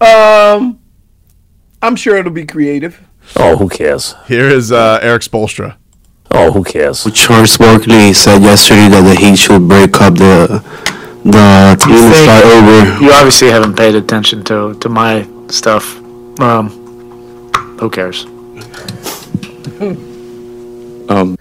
Um, 0.00 0.78
I'm 1.82 1.96
sure 1.96 2.16
it'll 2.16 2.32
be 2.32 2.46
creative. 2.46 3.02
Oh, 3.34 3.56
who 3.56 3.68
cares? 3.68 4.14
Here 4.26 4.48
is 4.48 4.70
uh, 4.70 5.00
Eric 5.02 5.22
Spoelstra. 5.22 5.76
Oh, 6.30 6.52
who 6.52 6.62
cares? 6.62 7.04
Charles 7.12 7.56
Barkley 7.56 8.12
said 8.12 8.42
yesterday 8.42 8.88
that 8.88 9.02
the 9.02 9.14
Heat 9.16 9.36
should 9.36 9.66
break 9.66 10.00
up 10.00 10.14
the 10.14 10.62
the 11.32 11.76
team 11.82 11.94
and 11.96 12.14
start 12.14 12.44
over. 12.44 13.04
You 13.04 13.12
obviously 13.12 13.48
haven't 13.50 13.76
paid 13.76 13.94
attention 13.96 14.44
to, 14.44 14.74
to 14.80 14.88
my 14.88 15.28
stuff. 15.48 15.96
Um, 16.40 16.92
who 17.80 17.90
cares? 17.90 18.26
Um, 21.08 21.36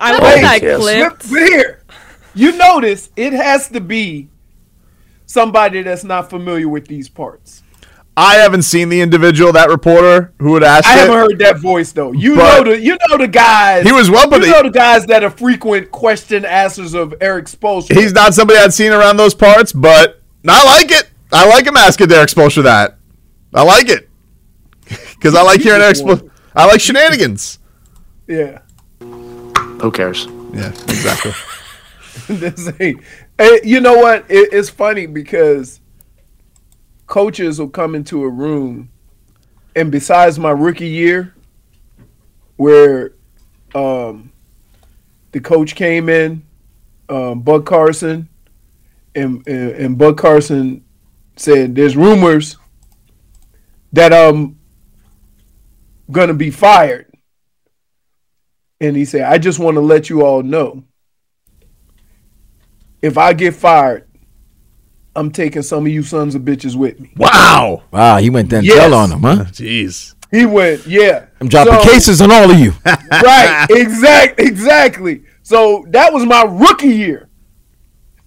I 0.00 0.12
Oh, 0.18 0.22
want 0.22 0.42
who 0.42 0.42
that 0.42 0.60
clip. 0.74 1.10
But, 1.10 1.28
but 1.30 1.42
here, 1.48 1.84
you 2.34 2.52
notice 2.56 3.10
it 3.16 3.32
has 3.32 3.68
to 3.70 3.80
be 3.80 4.30
somebody 5.26 5.82
that's 5.82 6.04
not 6.04 6.30
familiar 6.30 6.68
with 6.68 6.88
these 6.88 7.08
parts. 7.08 7.64
I 8.18 8.36
haven't 8.36 8.62
seen 8.62 8.88
the 8.88 9.00
individual, 9.02 9.52
that 9.52 9.68
reporter 9.68 10.32
who 10.38 10.52
would 10.52 10.64
ask 10.64 10.86
I 10.88 10.94
it. 10.94 10.98
haven't 11.00 11.14
heard 11.16 11.38
that 11.40 11.58
voice 11.58 11.92
though. 11.92 12.12
You 12.12 12.36
know 12.36 12.64
the 12.64 12.80
you 12.80 12.96
know 13.08 13.18
the 13.18 13.28
guys. 13.28 13.84
He 13.84 13.92
was 13.92 14.10
well, 14.10 14.28
but 14.30 14.40
you 14.40 14.46
he- 14.46 14.50
know 14.52 14.62
the 14.62 14.70
guys 14.70 15.04
that 15.06 15.22
are 15.22 15.30
frequent 15.30 15.90
question 15.90 16.44
answers 16.46 16.94
of 16.94 17.14
Eric 17.20 17.44
Spoelstra. 17.46 17.94
He's 17.94 18.12
not 18.14 18.32
somebody 18.34 18.58
I'd 18.58 18.72
seen 18.72 18.92
around 18.92 19.18
those 19.18 19.34
parts, 19.34 19.70
but 19.72 20.22
I 20.48 20.64
like 20.64 20.90
it. 20.90 21.10
I 21.32 21.46
like 21.48 21.66
him 21.66 21.76
asking 21.76 22.10
Eric 22.10 22.30
Spoelstra 22.30 22.62
that. 22.62 22.96
I 23.52 23.62
like 23.62 23.88
it 23.90 24.08
because 25.14 25.34
I 25.34 25.42
like 25.42 25.60
hearing 25.60 25.82
Eric. 25.82 25.96
Spol- 25.96 26.30
I 26.54 26.64
like 26.66 26.80
shenanigans. 26.80 27.58
yeah. 28.26 28.60
Who 29.00 29.90
cares? 29.92 30.26
Yeah, 30.54 30.68
exactly. 30.68 31.32
This 32.28 32.70
ain't- 32.80 33.02
Eh, 33.38 33.58
you 33.62 33.80
know 33.80 33.98
what? 33.98 34.24
It, 34.30 34.48
it's 34.52 34.70
funny 34.70 35.04
because 35.06 35.80
coaches 37.06 37.58
will 37.58 37.68
come 37.68 37.94
into 37.94 38.24
a 38.24 38.28
room, 38.28 38.90
and 39.74 39.90
besides 39.90 40.38
my 40.38 40.50
rookie 40.50 40.88
year, 40.88 41.34
where 42.56 43.12
um, 43.74 44.32
the 45.32 45.40
coach 45.40 45.74
came 45.74 46.08
in, 46.08 46.42
um, 47.08 47.42
Bud 47.42 47.66
Carson, 47.66 48.28
and, 49.14 49.46
and 49.46 49.70
and 49.72 49.98
Bud 49.98 50.16
Carson 50.16 50.84
said, 51.36 51.74
"There's 51.74 51.96
rumors 51.96 52.56
that 53.92 54.12
I'm 54.12 54.58
gonna 56.10 56.34
be 56.34 56.50
fired. 56.50 57.06
And 58.80 58.96
he 58.96 59.04
said, 59.04 59.22
I 59.22 59.38
just 59.38 59.58
want 59.58 59.76
to 59.76 59.80
let 59.80 60.10
you 60.10 60.24
all 60.24 60.42
know. 60.42 60.84
If 63.00 63.16
I 63.16 63.32
get 63.32 63.54
fired, 63.54 64.05
I'm 65.16 65.30
taking 65.30 65.62
some 65.62 65.86
of 65.86 65.92
you 65.92 66.02
sons 66.02 66.34
of 66.34 66.42
bitches 66.42 66.76
with 66.76 67.00
me. 67.00 67.10
Wow. 67.16 67.82
Wow, 67.90 68.18
he 68.18 68.30
went 68.30 68.50
Denzel 68.50 68.64
Yes. 68.64 68.92
on 68.92 69.10
him, 69.12 69.20
huh? 69.20 69.44
Jeez. 69.50 70.14
He 70.30 70.44
went, 70.44 70.86
yeah. 70.86 71.26
I'm 71.40 71.48
dropping 71.48 71.72
So- 71.74 71.82
cases 71.90 72.20
on 72.20 72.30
all 72.30 72.50
of 72.50 72.58
you. 72.58 72.72
right, 72.84 73.66
exact, 73.70 74.38
exactly. 74.40 75.22
So 75.42 75.86
that 75.90 76.12
was 76.12 76.24
my 76.26 76.42
rookie 76.42 76.88
year. 76.88 77.28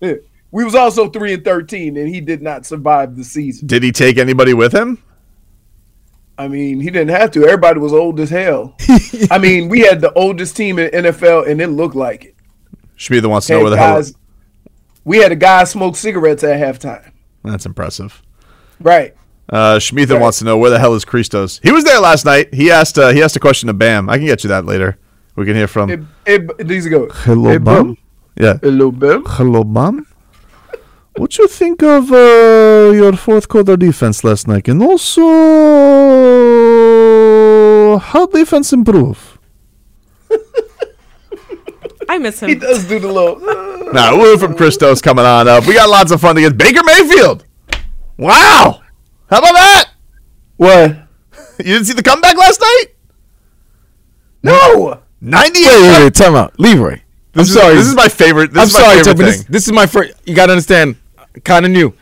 We 0.51 0.63
was 0.65 0.73
also 0.73 1.09
three 1.11 1.33
and 1.35 1.43
thirteen, 1.45 1.95
and 1.95 2.09
he 2.09 2.21
did 2.21 2.41
not 2.41 2.65
survive 2.65 3.15
the 3.15 3.23
season. 3.23 3.67
Did 3.67 3.83
he 3.83 3.91
take 3.91 4.17
anybody 4.17 4.55
with 4.55 4.73
him? 4.73 4.97
I 6.39 6.47
mean, 6.47 6.79
he 6.79 6.89
didn't 6.89 7.09
have 7.09 7.29
to. 7.33 7.43
Everybody 7.45 7.79
was 7.79 7.93
old 7.93 8.19
as 8.19 8.31
hell. 8.31 8.75
I 9.29 9.37
mean, 9.37 9.69
we 9.69 9.81
had 9.81 10.01
the 10.01 10.11
oldest 10.13 10.55
team 10.57 10.79
in 10.79 10.89
NFL, 10.89 11.47
and 11.47 11.61
it 11.61 11.67
looked 11.67 11.93
like 11.95 12.25
it. 12.25 12.35
Schmieder 12.95 13.29
wants 13.29 13.45
to 13.45 13.53
know 13.53 13.59
Had 13.59 13.63
where 13.63 13.69
the 13.71 13.77
hell. 13.77 14.03
Guys, 15.09 15.17
we 15.17 15.17
had 15.23 15.31
a 15.31 15.35
guy 15.35 15.63
smoke 15.65 15.95
cigarettes 15.95 16.43
at 16.43 16.59
halftime. 16.59 17.11
That's 17.43 17.65
impressive. 17.65 18.21
Right. 18.79 19.15
Uh, 19.49 19.79
Schmieder 19.79 20.13
Right. 20.15 20.21
wants 20.21 20.39
to 20.39 20.45
know 20.45 20.57
where 20.57 20.69
the 20.69 20.79
hell 20.79 20.93
is 20.95 21.03
Christos. 21.05 21.59
He 21.63 21.71
was 21.71 21.83
there 21.83 21.99
last 21.99 22.25
night. 22.25 22.53
He 22.53 22.69
asked. 22.71 22.97
Uh, 22.99 23.09
he 23.09 23.21
asked 23.23 23.35
a 23.35 23.39
question 23.39 23.67
to 23.67 23.73
Bam. 23.73 24.09
I 24.09 24.17
can 24.17 24.25
get 24.27 24.43
you 24.43 24.49
that 24.49 24.65
later. 24.65 24.97
We 25.35 25.45
can 25.45 25.55
hear 25.55 25.67
from. 25.67 25.89
It, 25.89 25.99
it, 26.25 26.67
these 26.67 26.87
go. 26.87 27.07
Hello, 27.09 27.49
Hey, 27.49 27.57
Bam. 27.57 27.97
Yeah. 28.39 28.57
Hello, 28.61 28.91
Bam. 28.91 29.23
Hello, 29.25 29.63
Bam. 29.63 30.05
What 31.15 31.37
you 31.37 31.47
think 31.47 31.81
of 31.83 32.11
uh, 32.11 32.91
your 32.93 33.13
fourth 33.17 33.47
quarter 33.47 33.75
defense 33.75 34.23
last 34.23 34.47
night, 34.47 34.67
and 34.67 34.81
also 34.83 35.23
how 37.97 38.27
defense 38.27 38.71
improve? 38.71 39.39
I 42.07 42.17
miss 42.19 42.39
him. 42.41 42.49
He 42.49 42.55
does 42.55 42.85
do 42.85 42.99
the 42.99 43.11
little. 43.11 43.39
Now, 43.93 44.17
woo 44.17 44.37
from 44.37 44.55
Christos 44.55 45.01
coming 45.01 45.25
on 45.25 45.47
up. 45.47 45.65
We 45.65 45.73
got 45.73 45.89
lots 45.89 46.11
of 46.11 46.21
fun 46.21 46.35
to 46.35 46.41
get. 46.41 46.57
Baker 46.57 46.83
Mayfield. 46.83 47.45
Wow. 48.17 48.81
How 49.29 49.39
about 49.39 49.53
that? 49.53 49.85
What? 50.57 50.95
You 51.59 51.65
didn't 51.73 51.85
see 51.87 51.93
the 51.93 52.01
comeback 52.03 52.37
last 52.37 52.61
night? 52.61 52.85
No. 54.43 55.01
98. 55.21 55.65
Wait, 55.65 55.81
wait, 55.81 56.03
wait, 56.05 56.13
time 56.13 56.35
out. 56.35 56.57
Leroy. 56.59 56.91
This 56.91 57.01
I'm 57.35 57.41
is- 57.41 57.53
sorry. 57.53 57.75
this 57.75 57.87
is 57.87 57.95
my 57.95 58.07
favorite- 58.07 58.53
this 58.53 58.61
I'm 58.61 58.67
is 58.67 58.73
my 58.73 58.79
sorry, 58.79 59.03
favorite. 59.03 59.25
This, 59.25 59.43
this 59.43 59.67
is 59.67 59.73
my 59.73 59.85
first. 59.85 60.13
You 60.25 60.35
got 60.35 60.45
to 60.45 60.53
understand, 60.53 60.95
kind 61.43 61.65
of 61.65 61.71
new. 61.73 61.93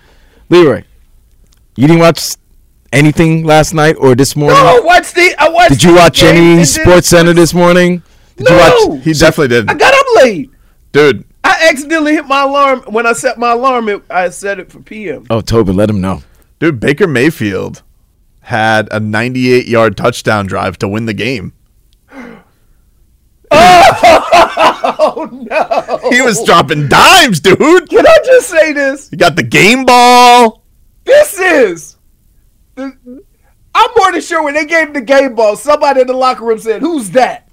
Leroy, 0.50 0.84
you 1.76 1.88
didn't 1.88 2.00
watch 2.02 2.36
anything 2.94 3.44
last 3.46 3.74
night 3.74 3.96
or 4.00 4.14
this 4.16 4.36
morning? 4.36 4.58
No, 4.60 4.78
I 4.78 4.80
watched 4.80 5.16
the. 5.16 5.36
I 5.40 5.50
watched. 5.50 5.72
Did 5.72 5.84
you 5.84 5.96
watch 5.96 6.22
any 6.24 6.64
Sports 6.64 7.08
Center 7.10 7.34
this 7.34 7.54
morning? 7.54 8.04
Did 8.38 8.48
No. 8.48 8.52
you 8.52 8.88
watch? 8.90 9.04
He 9.04 9.14
definitely 9.14 9.48
did. 9.50 9.70
I 9.70 9.74
got 9.74 9.94
up 9.94 10.06
late. 10.24 10.52
Dude, 10.92 11.26
I 11.50 11.70
accidentally 11.70 12.14
hit 12.14 12.26
my 12.26 12.44
alarm 12.44 12.82
when 12.88 13.06
I 13.08 13.14
set 13.14 13.38
my 13.38 13.52
alarm. 13.54 13.88
It, 13.88 14.04
I 14.10 14.30
set 14.30 14.60
it 14.60 14.70
for 14.70 14.82
PM. 14.82 15.26
Oh, 15.30 15.40
Tobin, 15.40 15.78
let 15.78 15.90
him 15.90 16.02
know. 16.02 16.22
dude, 16.60 16.80
Baker 16.82 17.08
Mayfield 17.08 17.84
had 18.42 18.90
a 18.92 19.00
98 19.00 19.66
yard 19.66 19.96
touchdown 19.96 20.46
drive 20.46 20.78
to 20.80 20.88
win 20.90 21.06
the 21.06 21.14
game. 21.14 21.54
Oh 25.00 25.30
no! 25.32 26.10
He 26.12 26.22
was 26.22 26.44
dropping 26.44 26.90
dimes, 26.90 27.40
dude. 27.40 27.90
Can 27.90 28.06
I 28.06 28.18
just 28.26 28.50
say 28.50 28.74
this? 28.74 29.10
He 29.10 29.16
got 29.18 29.36
the 29.36 29.44
game 29.44 29.86
ball. 29.86 30.64
This 31.06 31.40
is. 31.40 31.98
the- 32.76 33.24
I'm 33.74 33.90
more 33.98 34.12
than 34.12 34.22
sure 34.22 34.44
when 34.44 34.54
they 34.54 34.66
gave 34.66 34.88
him 34.88 34.94
the 34.94 35.02
game 35.02 35.36
ball, 35.36 35.56
somebody 35.56 36.02
in 36.02 36.08
the 36.08 36.14
locker 36.14 36.44
room 36.44 36.60
said, 36.60 36.82
"Who's 36.82 37.12
that?" 37.12 37.48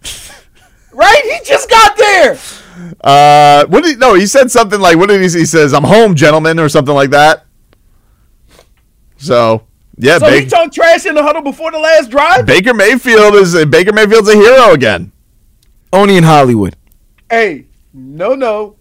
right? 0.92 1.22
He 1.24 1.44
just 1.48 1.70
got 1.70 1.96
there. 1.96 2.38
Uh, 3.02 3.66
what 3.66 3.82
did 3.84 3.90
he, 3.90 3.96
no? 3.96 4.14
He 4.14 4.26
said 4.26 4.50
something 4.50 4.80
like, 4.80 4.96
"What 4.96 5.08
did 5.08 5.20
he? 5.20 5.28
say? 5.28 5.40
He 5.40 5.46
says, 5.46 5.72
I'm 5.72 5.84
home, 5.84 6.14
gentlemen," 6.14 6.58
or 6.58 6.68
something 6.68 6.94
like 6.94 7.10
that. 7.10 7.46
So 9.16 9.66
yeah, 9.96 10.18
so 10.18 10.26
he 10.26 10.40
Baker, 10.40 10.50
talked 10.50 10.74
trash 10.74 11.06
in 11.06 11.14
the 11.14 11.22
huddle 11.22 11.42
before 11.42 11.70
the 11.70 11.78
last 11.78 12.10
drive. 12.10 12.46
Baker 12.46 12.74
Mayfield 12.74 13.34
is 13.34 13.54
Baker 13.66 13.92
Mayfield's 13.92 14.28
a 14.28 14.34
hero 14.34 14.72
again. 14.72 15.12
Only 15.92 16.16
in 16.16 16.24
Hollywood. 16.24 16.76
Hey, 17.30 17.66
no, 17.92 18.34
no. 18.34 18.76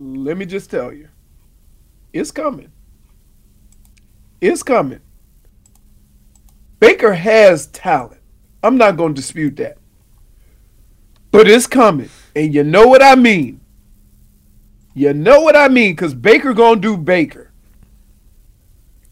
Let 0.00 0.36
me 0.36 0.46
just 0.46 0.70
tell 0.70 0.92
you, 0.92 1.08
it's 2.12 2.30
coming. 2.30 2.72
It's 4.40 4.62
coming. 4.62 5.00
Baker 6.80 7.12
has 7.12 7.66
talent. 7.68 8.20
I'm 8.62 8.78
not 8.78 8.96
going 8.96 9.14
to 9.14 9.20
dispute 9.20 9.56
that. 9.56 9.78
But 11.30 11.48
it's 11.48 11.66
coming. 11.66 12.10
And 12.36 12.54
you 12.54 12.62
know 12.64 12.86
what 12.86 13.02
I 13.02 13.14
mean. 13.14 13.60
You 14.94 15.12
know 15.14 15.40
what 15.40 15.56
I 15.56 15.68
mean 15.68 15.94
cuz 15.96 16.14
Baker 16.14 16.52
going 16.52 16.80
to 16.82 16.88
do 16.88 16.96
Baker. 16.96 17.50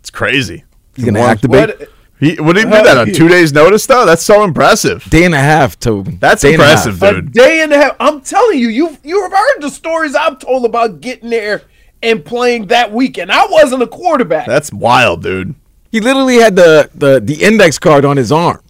It's 0.00 0.10
crazy. 0.10 0.64
He's 0.96 1.04
gonna 1.04 1.20
What- 1.20 1.30
activate. 1.30 1.78
What 1.78 1.88
He, 2.20 2.34
what 2.34 2.56
did 2.56 2.64
he 2.64 2.70
do 2.76 2.82
that 2.82 2.98
on 2.98 3.10
uh, 3.10 3.14
two 3.14 3.28
days' 3.28 3.52
notice 3.52 3.86
though? 3.86 4.04
That's 4.04 4.24
so 4.24 4.42
impressive. 4.42 5.04
Day 5.08 5.22
and 5.24 5.34
a 5.36 5.38
half, 5.38 5.78
Tobin. 5.78 6.18
That's 6.18 6.42
Day 6.42 6.54
and 6.54 6.60
a 6.60 6.64
impressive, 6.64 7.00
a 7.00 7.12
dude. 7.12 7.32
day 7.32 7.60
and 7.62 7.72
a 7.72 7.76
half. 7.76 7.94
I'm 8.00 8.20
telling 8.22 8.58
you, 8.58 8.68
you 8.68 8.96
you've 9.04 9.30
heard 9.30 9.60
the 9.60 9.70
stories 9.70 10.16
I've 10.16 10.40
told 10.40 10.64
about 10.64 11.00
getting 11.00 11.30
there 11.30 11.62
and 12.02 12.24
playing 12.24 12.66
that 12.68 12.90
weekend. 12.92 13.30
I 13.30 13.46
wasn't 13.46 13.82
a 13.84 13.86
quarterback. 13.86 14.48
That's 14.48 14.72
wild, 14.72 15.22
dude. 15.22 15.54
He 15.92 16.00
literally 16.00 16.38
had 16.38 16.56
the, 16.56 16.90
the 16.92 17.20
the 17.20 17.34
index 17.44 17.78
card 17.78 18.04
on 18.04 18.16
his 18.16 18.32
arm, 18.32 18.62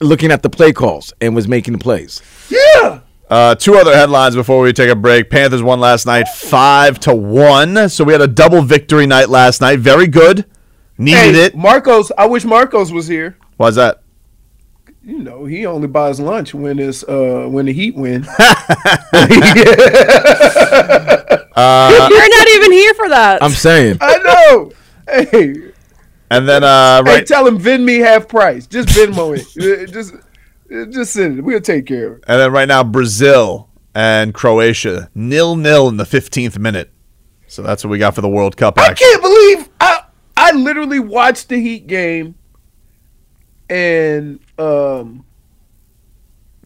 looking 0.00 0.32
at 0.32 0.42
the 0.42 0.50
play 0.50 0.72
calls 0.72 1.12
and 1.20 1.32
was 1.32 1.46
making 1.46 1.74
the 1.74 1.78
plays. 1.78 2.22
yeah. 2.50 2.98
Uh, 3.30 3.54
two 3.54 3.74
other 3.76 3.94
headlines 3.94 4.34
before 4.36 4.60
we 4.62 4.72
take 4.72 4.90
a 4.90 4.94
break. 4.96 5.30
Panthers 5.30 5.62
won 5.62 5.80
last 5.80 6.06
night, 6.06 6.28
five 6.28 7.00
to 7.00 7.14
one. 7.14 7.88
So 7.88 8.04
we 8.04 8.12
had 8.12 8.22
a 8.22 8.28
double 8.28 8.62
victory 8.62 9.06
night 9.06 9.28
last 9.28 9.60
night. 9.60 9.80
Very 9.80 10.06
good. 10.06 10.44
Needed 10.98 11.34
Hey, 11.34 11.44
it. 11.46 11.56
Marcos, 11.56 12.12
I 12.16 12.26
wish 12.26 12.44
Marcos 12.44 12.92
was 12.92 13.08
here. 13.08 13.36
Why's 13.56 13.74
that? 13.76 14.02
You 15.02 15.18
know, 15.18 15.44
he 15.44 15.66
only 15.66 15.88
buys 15.88 16.20
lunch 16.20 16.54
when 16.54 16.78
it's 16.78 17.02
uh 17.04 17.46
when 17.50 17.66
the 17.66 17.72
Heat 17.72 17.96
win. 17.96 18.24
Uh, 21.56 22.08
You're 22.10 22.28
not 22.36 22.48
even 22.48 22.72
here 22.72 22.94
for 22.94 23.08
that. 23.10 23.40
I'm 23.40 23.52
saying. 23.52 23.98
I 24.00 24.16
know. 24.18 24.72
Hey, 25.08 25.54
and 26.30 26.48
then 26.48 26.64
uh, 26.64 27.04
hey, 27.04 27.12
right, 27.12 27.26
tell 27.26 27.46
him 27.46 27.58
Vin 27.58 27.84
me 27.84 27.98
half 27.98 28.26
price. 28.26 28.66
Just 28.66 28.88
Venmo 28.88 29.36
it. 29.38 29.86
Just, 29.92 30.14
just 30.90 31.12
send 31.12 31.38
it. 31.38 31.42
We'll 31.42 31.60
take 31.60 31.86
care 31.86 32.12
of 32.12 32.18
it. 32.18 32.24
and 32.26 32.40
then 32.40 32.52
right 32.52 32.68
now 32.68 32.82
Brazil 32.84 33.68
and 33.94 34.34
Croatia 34.34 35.10
nil 35.14 35.56
nil 35.56 35.88
in 35.88 35.96
the 35.96 36.06
fifteenth 36.06 36.58
minute. 36.58 36.90
So 37.46 37.62
that's 37.62 37.84
what 37.84 37.90
we 37.90 37.98
got 37.98 38.14
for 38.14 38.20
the 38.20 38.28
World 38.28 38.56
Cup 38.56 38.78
I 38.78 38.92
can't 38.94 39.22
believe 39.22 39.68
I 39.80 40.02
I 40.36 40.52
literally 40.52 40.98
watched 40.98 41.48
the 41.48 41.60
Heat 41.60 41.86
game, 41.86 42.34
and 43.70 44.40
um 44.58 45.24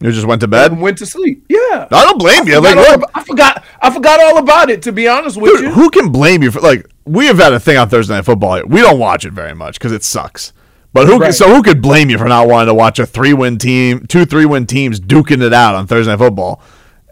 You 0.01 0.11
just 0.11 0.25
went 0.25 0.41
to 0.41 0.47
bed. 0.47 0.71
and 0.71 0.81
went 0.81 0.97
to 0.99 1.05
sleep. 1.05 1.45
Yeah. 1.49 1.87
I 1.91 2.03
don't 2.05 2.17
blame 2.19 2.47
you. 2.47 2.59
Like, 2.61 2.75
about- 2.77 3.11
I 3.13 3.23
forgot. 3.23 3.63
I 3.81 3.89
forgot 3.93 4.19
all 4.19 4.37
about 4.39 4.69
it. 4.69 4.81
To 4.83 4.91
be 4.91 5.07
honest 5.07 5.37
with 5.37 5.51
dude, 5.51 5.61
you. 5.65 5.71
who 5.71 5.89
can 5.89 6.11
blame 6.11 6.41
you 6.41 6.51
for 6.51 6.59
like? 6.61 6.85
We 7.05 7.25
have 7.27 7.37
had 7.37 7.53
a 7.53 7.59
thing 7.59 7.77
on 7.77 7.89
Thursday 7.89 8.13
Night 8.15 8.25
Football. 8.25 8.63
We 8.67 8.81
don't 8.81 8.99
watch 8.99 9.25
it 9.25 9.33
very 9.33 9.53
much 9.55 9.77
because 9.79 9.91
it 9.91 10.03
sucks. 10.03 10.53
But 10.91 11.07
who? 11.07 11.19
Right. 11.19 11.33
So 11.33 11.53
who 11.53 11.61
could 11.61 11.81
blame 11.81 12.09
you 12.09 12.17
for 12.17 12.27
not 12.27 12.47
wanting 12.47 12.67
to 12.67 12.73
watch 12.73 12.99
a 12.99 13.05
three-win 13.05 13.57
team, 13.57 14.05
two 14.07 14.25
three-win 14.25 14.65
teams 14.65 14.99
duking 14.99 15.43
it 15.43 15.53
out 15.53 15.75
on 15.75 15.87
Thursday 15.87 16.11
Night 16.11 16.17
Football? 16.19 16.61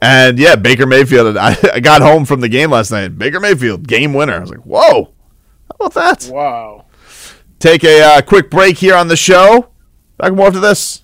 And 0.02 0.40
yeah, 0.40 0.56
Baker 0.56 0.86
Mayfield. 0.86 1.38
I, 1.38 1.58
I 1.74 1.80
got 1.80 2.02
home 2.02 2.26
from 2.26 2.42
the 2.42 2.50
game 2.50 2.72
last 2.72 2.92
night. 2.92 3.18
Baker 3.18 3.40
Mayfield, 3.40 3.88
game 3.88 4.14
winner. 4.14 4.34
I 4.34 4.40
was 4.40 4.50
like, 4.50 4.66
whoa, 4.66 5.14
how 5.70 5.86
about 5.86 5.94
that? 5.94 6.30
Wow. 6.32 6.86
Take 7.60 7.84
a 7.84 8.02
uh, 8.02 8.22
quick 8.22 8.50
break 8.50 8.78
here 8.78 8.96
on 8.96 9.08
the 9.08 9.18
show. 9.18 9.70
Back 10.18 10.34
more 10.34 10.48
after 10.48 10.60
this. 10.60 11.04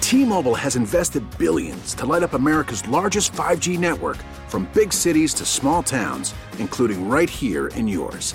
T-Mobile 0.00 0.54
has 0.54 0.76
invested 0.76 1.24
billions 1.38 1.94
to 1.94 2.04
light 2.04 2.22
up 2.22 2.34
America's 2.34 2.86
largest 2.88 3.32
5G 3.32 3.78
network 3.78 4.18
from 4.48 4.68
big 4.74 4.92
cities 4.92 5.32
to 5.34 5.46
small 5.46 5.82
towns, 5.82 6.34
including 6.58 7.08
right 7.08 7.30
here 7.30 7.68
in 7.68 7.88
yours. 7.88 8.34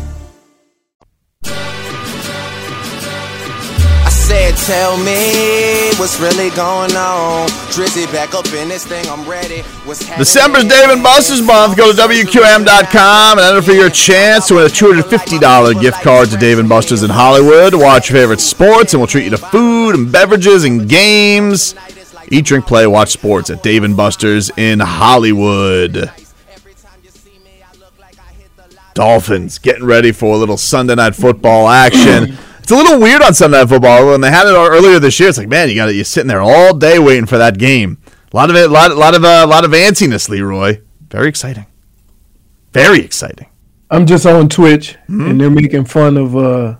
Said, 4.31 4.55
tell 4.55 4.97
me 4.97 5.91
what's 5.99 6.17
really 6.21 6.51
going 6.51 6.95
on. 6.95 7.49
Drizzy 7.67 8.09
back 8.13 8.33
up 8.33 8.45
in 8.53 8.69
this 8.69 8.85
thing, 8.85 9.05
I'm 9.09 9.29
ready. 9.29 9.59
What's? 9.83 10.07
December's 10.15 10.63
Dave 10.63 10.89
and 10.89 11.03
Buster's 11.03 11.41
month. 11.41 11.75
Go 11.75 11.91
to 11.91 12.01
WQAM.com 12.01 13.39
and 13.39 13.45
enter 13.45 13.61
for 13.61 13.73
your 13.73 13.89
chance 13.89 14.47
to 14.47 14.55
win 14.55 14.65
a 14.65 14.69
$250 14.69 15.81
gift 15.81 16.01
card 16.01 16.29
to 16.29 16.37
Dave 16.37 16.59
and 16.59 16.69
Buster's 16.69 17.03
in 17.03 17.09
Hollywood. 17.09 17.75
Watch 17.75 18.09
your 18.09 18.19
favorite 18.19 18.39
sports, 18.39 18.93
and 18.93 19.01
we'll 19.01 19.07
treat 19.07 19.25
you 19.25 19.31
to 19.31 19.37
food 19.37 19.95
and 19.95 20.09
beverages 20.09 20.63
and 20.63 20.87
games. 20.87 21.75
Eat, 22.29 22.45
drink, 22.45 22.65
play, 22.65 22.87
watch 22.87 23.09
sports 23.09 23.49
at 23.49 23.61
Dave 23.61 23.83
and 23.83 23.97
Buster's 23.97 24.49
in 24.55 24.79
Hollywood. 24.79 26.09
Dolphins 28.93 29.57
getting 29.57 29.83
ready 29.83 30.13
for 30.13 30.35
a 30.35 30.37
little 30.37 30.55
Sunday 30.55 30.95
night 30.95 31.15
football 31.15 31.67
action. 31.67 32.37
It's 32.71 32.79
a 32.79 32.83
little 32.83 33.01
weird 33.01 33.21
on 33.21 33.33
Sunday 33.33 33.59
night 33.59 33.67
football. 33.67 34.07
When 34.07 34.21
they 34.21 34.31
had 34.31 34.47
it 34.47 34.53
earlier 34.53 34.97
this 34.97 35.19
year, 35.19 35.27
it's 35.27 35.37
like, 35.37 35.49
man, 35.49 35.67
you 35.67 35.75
got 35.75 35.93
you're 35.93 36.05
sitting 36.05 36.29
there 36.29 36.39
all 36.39 36.73
day 36.73 36.99
waiting 36.99 37.25
for 37.25 37.37
that 37.37 37.57
game. 37.57 37.97
A 38.31 38.37
lot 38.37 38.49
of 38.49 38.55
it, 38.55 38.69
a 38.69 38.73
lot, 38.73 38.95
lot 38.95 39.13
of, 39.13 39.25
a 39.25 39.45
lot 39.45 39.65
of 39.65 39.71
antsiness, 39.71 40.29
Leroy. 40.29 40.79
Very 41.09 41.27
exciting. 41.27 41.65
Very 42.71 43.01
exciting. 43.01 43.47
I'm 43.89 44.05
just 44.05 44.25
on 44.25 44.47
Twitch 44.47 44.93
Hmm? 45.07 45.25
and 45.31 45.41
they're 45.41 45.49
making 45.49 45.83
fun 45.83 46.15
of 46.15 46.37
uh 46.37 46.77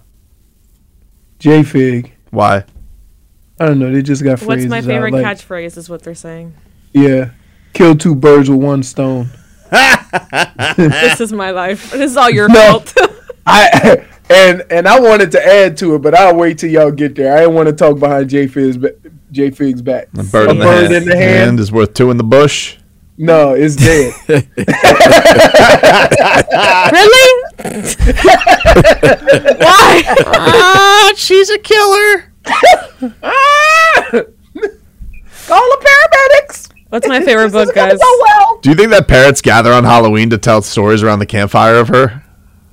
J 1.40 1.62
Fig. 1.62 2.14
Why? 2.30 2.64
I 3.60 3.66
don't 3.66 3.80
know. 3.80 3.92
They 3.92 4.02
just 4.02 4.24
got 4.24 4.40
What's 4.40 4.46
phrases 4.46 4.70
my 4.70 4.78
out, 4.78 4.86
favorite 4.86 5.12
like, 5.12 5.26
catchphrase? 5.26 5.76
Is 5.76 5.90
what 5.90 6.04
they're 6.04 6.16
saying. 6.16 6.54
Yeah, 6.94 7.32
kill 7.74 7.98
two 7.98 8.16
birds 8.16 8.50
with 8.50 8.62
one 8.62 8.82
stone. 8.84 9.30
this 10.78 11.20
is 11.20 11.34
my 11.34 11.52
life. 11.52 11.92
This 11.92 12.12
is 12.12 12.16
all 12.16 12.30
your 12.30 12.48
No. 12.48 12.80
fault. 12.80 12.94
I 13.46 14.08
and 14.32 14.64
and 14.72 14.88
I 14.88 15.00
wanted 15.00 15.32
to 15.34 15.46
add 15.46 15.78
to 15.78 15.96
it, 15.96 16.00
but 16.02 16.14
I'll 16.16 16.36
wait 16.36 16.58
till 16.60 16.70
y'all 16.70 16.92
get 16.92 17.16
there. 17.16 17.36
I 17.36 17.42
didn't 17.42 17.56
want 17.56 17.68
to 17.68 17.74
talk 17.74 18.00
behind 18.00 18.30
J 18.30 18.48
Fig's 18.48 18.78
ba- 18.78 18.96
J 19.32 19.52
Fig's 19.52 19.82
back. 19.82 20.08
A 20.18 20.24
bird, 20.24 20.48
A 20.48 20.52
in, 20.52 20.58
the 20.60 20.64
bird 20.66 20.82
hand. 20.92 20.94
in 20.96 21.06
the 21.10 21.16
hand. 21.18 21.60
is 21.60 21.72
worth 21.72 21.94
two 21.94 22.10
in 22.12 22.18
the 22.18 22.24
bush. 22.24 22.78
No, 23.18 23.54
it's 23.54 23.76
dead. 23.76 24.14
really? 24.28 24.48
Why? 29.60 30.04
Ah, 30.26 31.14
she's 31.16 31.50
a 31.50 31.58
killer. 31.60 32.32
Call 35.48 35.60
the 35.70 35.86
paramedics. 35.86 36.70
What's 36.90 37.08
my 37.08 37.22
favorite 37.24 37.52
book, 37.52 37.74
guys? 37.76 38.00
Do 38.62 38.70
you 38.70 38.76
think 38.76 38.90
that 38.92 39.08
parrots 39.08 39.42
gather 39.42 39.72
on 39.72 39.84
Halloween 39.84 40.30
to 40.32 40.38
tell 40.38 40.62
stories 40.62 41.04
around 41.04 41.20
the 41.20 41.26
campfire 41.26 41.76
of 41.76 41.88
her? 41.90 42.21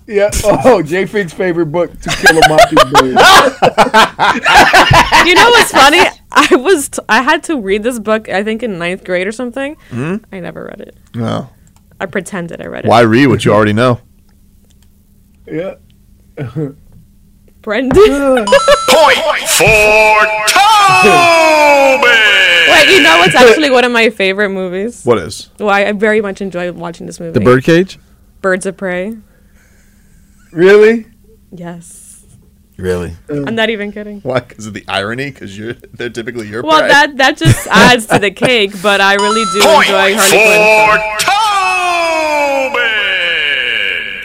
Yeah. 0.09 0.31
Oh, 0.43 0.83
Jay 0.93 1.05
Fig's 1.05 1.35
favorite 1.35 1.67
book, 1.67 1.93
To 2.01 2.09
Kill 2.09 2.39
a 2.39 2.49
Mockingbird. 2.49 3.05
you 5.27 5.35
know 5.35 5.51
what's 5.51 5.71
funny? 5.71 6.01
I 6.33 6.57
was 6.57 6.89
t- 6.89 7.03
I 7.11 7.21
had 7.23 7.43
to 7.45 7.61
read 7.61 7.83
this 7.83 7.99
book. 7.99 8.29
I 8.31 8.43
think 8.43 8.63
in 8.63 8.79
ninth 8.79 9.05
grade 9.05 9.27
or 9.27 9.33
something. 9.33 9.77
Hmm? 9.91 10.17
I 10.33 10.41
never 10.41 10.65
read 10.65 10.81
it. 10.81 10.97
No. 11.15 11.51
I 12.01 12.07
pretended 12.07 12.63
I 12.63 12.67
read 12.67 12.87
it. 12.87 12.89
Why 12.89 13.03
read 13.03 13.27
what 13.27 13.45
you 13.45 13.53
already 13.53 13.75
know? 13.75 14.01
yeah. 15.47 15.75
Brendan. 17.61 17.99
Point 17.99 18.49
for 19.49 20.25
Toby. 20.49 22.09
Wait, 22.71 22.89
you 22.95 23.03
know 23.03 23.19
what's 23.19 23.35
actually 23.35 23.71
one 23.71 23.85
of 23.85 23.93
my 23.93 24.09
favorite 24.09 24.49
movies? 24.51 25.05
What 25.05 25.19
is? 25.19 25.51
Why 25.59 25.85
I 25.87 25.93
very 25.93 26.23
much 26.23 26.41
enjoy 26.41 26.73
watching 26.73 27.05
this 27.07 27.21
movie. 27.21 27.33
The 27.33 27.41
Birdcage? 27.45 27.99
Birds 28.41 28.65
of 28.65 28.79
Prey. 28.79 29.19
Really? 30.53 31.07
Yes. 31.53 32.25
Really? 32.77 33.13
I'm 33.29 33.55
not 33.57 33.71
even 33.71 33.91
kidding. 33.91 34.21
Why? 34.21 34.41
Because 34.41 34.67
of 34.67 34.75
the 34.75 34.85
irony? 34.87 35.31
Because 35.31 35.59
you're 35.59 35.73
they're 35.95 36.11
typically 36.11 36.47
your 36.49 36.63
Well, 36.63 36.79
prey? 36.79 36.89
that 36.89 37.17
that 37.17 37.37
just 37.37 37.67
adds 37.71 38.07
to 38.07 38.19
the 38.21 38.31
cake, 38.31 38.71
but 38.83 39.01
I 39.01 39.15
really 39.15 39.45
do 39.53 39.59
enjoy 39.59 39.83
Harley 39.85 40.15
Quinn. 40.15 41.19
stuff. 41.19 41.39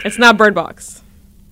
It's 0.05 0.17
not 0.19 0.37
Bird 0.37 0.53
Box. 0.53 1.01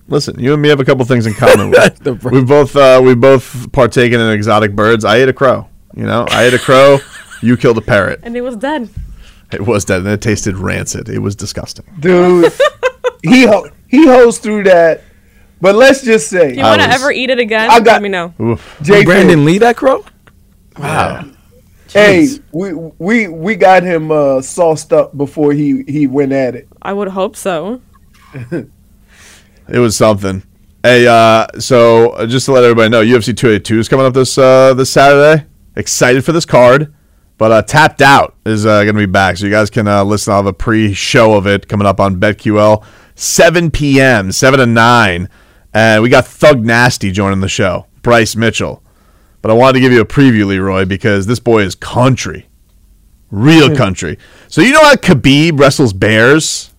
Listen, 0.08 0.38
you 0.38 0.52
and 0.52 0.60
me 0.60 0.68
have 0.68 0.78
a 0.80 0.84
couple 0.84 1.04
things 1.06 1.26
in 1.26 1.32
common. 1.34 1.70
we 2.30 2.42
both 2.44 2.76
uh, 2.76 3.00
we 3.02 3.14
both 3.14 3.70
partaken 3.72 4.20
in 4.20 4.28
exotic 4.30 4.76
birds. 4.76 5.04
I 5.04 5.16
ate 5.16 5.28
a 5.28 5.32
crow. 5.32 5.68
You 5.96 6.04
know, 6.04 6.26
I 6.30 6.44
ate 6.44 6.54
a 6.54 6.58
crow. 6.58 6.98
You 7.44 7.56
killed 7.56 7.76
a 7.76 7.80
parrot. 7.80 8.20
And 8.22 8.36
it 8.36 8.40
was 8.42 8.54
dead. 8.56 8.88
It 9.52 9.62
was 9.66 9.84
dead, 9.84 10.02
and 10.02 10.06
it 10.10 10.20
tasted 10.20 10.56
rancid. 10.56 11.08
It 11.08 11.18
was 11.18 11.34
disgusting. 11.34 11.84
Dude, 11.98 12.52
he 13.24 13.46
ho- 13.46 13.68
he 13.92 14.06
holds 14.08 14.38
through 14.38 14.64
that. 14.64 15.02
But 15.60 15.76
let's 15.76 16.02
just 16.02 16.28
say, 16.28 16.50
If 16.50 16.56
you 16.56 16.62
want 16.64 16.80
to 16.82 16.88
ever 16.90 17.12
eat 17.12 17.30
it 17.30 17.38
again, 17.38 17.70
I 17.70 17.78
got- 17.78 17.92
let 17.92 18.02
me 18.02 18.08
know. 18.08 18.34
Oof. 18.40 18.78
J 18.82 19.04
Brandon 19.04 19.44
Lee 19.44 19.58
that 19.58 19.76
crow? 19.76 20.04
Wow. 20.76 21.26
Hey, 21.92 22.26
we 22.52 22.72
we 22.98 23.28
we 23.28 23.54
got 23.54 23.82
him 23.82 24.10
uh, 24.10 24.40
sauced 24.40 24.92
up 24.92 25.16
before 25.16 25.52
he 25.52 25.84
he 25.86 26.06
went 26.06 26.32
at 26.32 26.54
it. 26.56 26.66
I 26.80 26.92
would 26.92 27.08
hope 27.08 27.36
so. 27.36 27.80
It 29.68 29.78
was 29.78 29.96
something. 29.96 30.42
Hey, 30.82 31.06
uh, 31.06 31.46
so 31.60 32.10
uh, 32.10 32.26
just 32.26 32.46
to 32.46 32.52
let 32.52 32.64
everybody 32.64 32.88
know, 32.88 33.02
UFC 33.02 33.26
282 33.36 33.78
is 33.78 33.88
coming 33.88 34.04
up 34.04 34.12
this 34.14 34.36
uh, 34.36 34.74
this 34.74 34.90
Saturday. 34.90 35.46
Excited 35.76 36.24
for 36.24 36.32
this 36.32 36.44
card, 36.44 36.92
but 37.38 37.52
uh, 37.52 37.62
Tapped 37.62 38.02
Out 38.02 38.34
is 38.44 38.66
uh, 38.66 38.82
going 38.82 38.94
to 38.96 39.00
be 39.00 39.06
back, 39.06 39.36
so 39.36 39.46
you 39.46 39.52
guys 39.52 39.70
can 39.70 39.86
uh, 39.86 40.02
listen. 40.04 40.32
I'll 40.32 40.40
have 40.40 40.46
a 40.46 40.52
pre-show 40.52 41.34
of 41.34 41.46
it 41.46 41.68
coming 41.68 41.86
up 41.86 42.00
on 42.00 42.16
BetQL, 42.20 42.84
7 43.14 43.70
p.m., 43.70 44.32
7 44.32 44.58
to 44.58 44.66
9, 44.66 45.28
and 45.74 46.02
we 46.02 46.08
got 46.08 46.26
Thug 46.26 46.64
Nasty 46.64 47.10
joining 47.10 47.40
the 47.40 47.48
show, 47.48 47.86
Bryce 48.02 48.36
Mitchell. 48.36 48.82
But 49.40 49.50
I 49.50 49.54
wanted 49.54 49.74
to 49.74 49.80
give 49.80 49.92
you 49.92 50.00
a 50.00 50.06
preview, 50.06 50.46
Leroy, 50.46 50.84
because 50.84 51.26
this 51.26 51.40
boy 51.40 51.62
is 51.62 51.74
country, 51.74 52.48
real 53.30 53.74
country. 53.74 54.18
So 54.48 54.60
you 54.60 54.72
know 54.72 54.82
how 54.82 54.94
Khabib 54.94 55.58
wrestles 55.58 55.92
bears? 55.92 56.70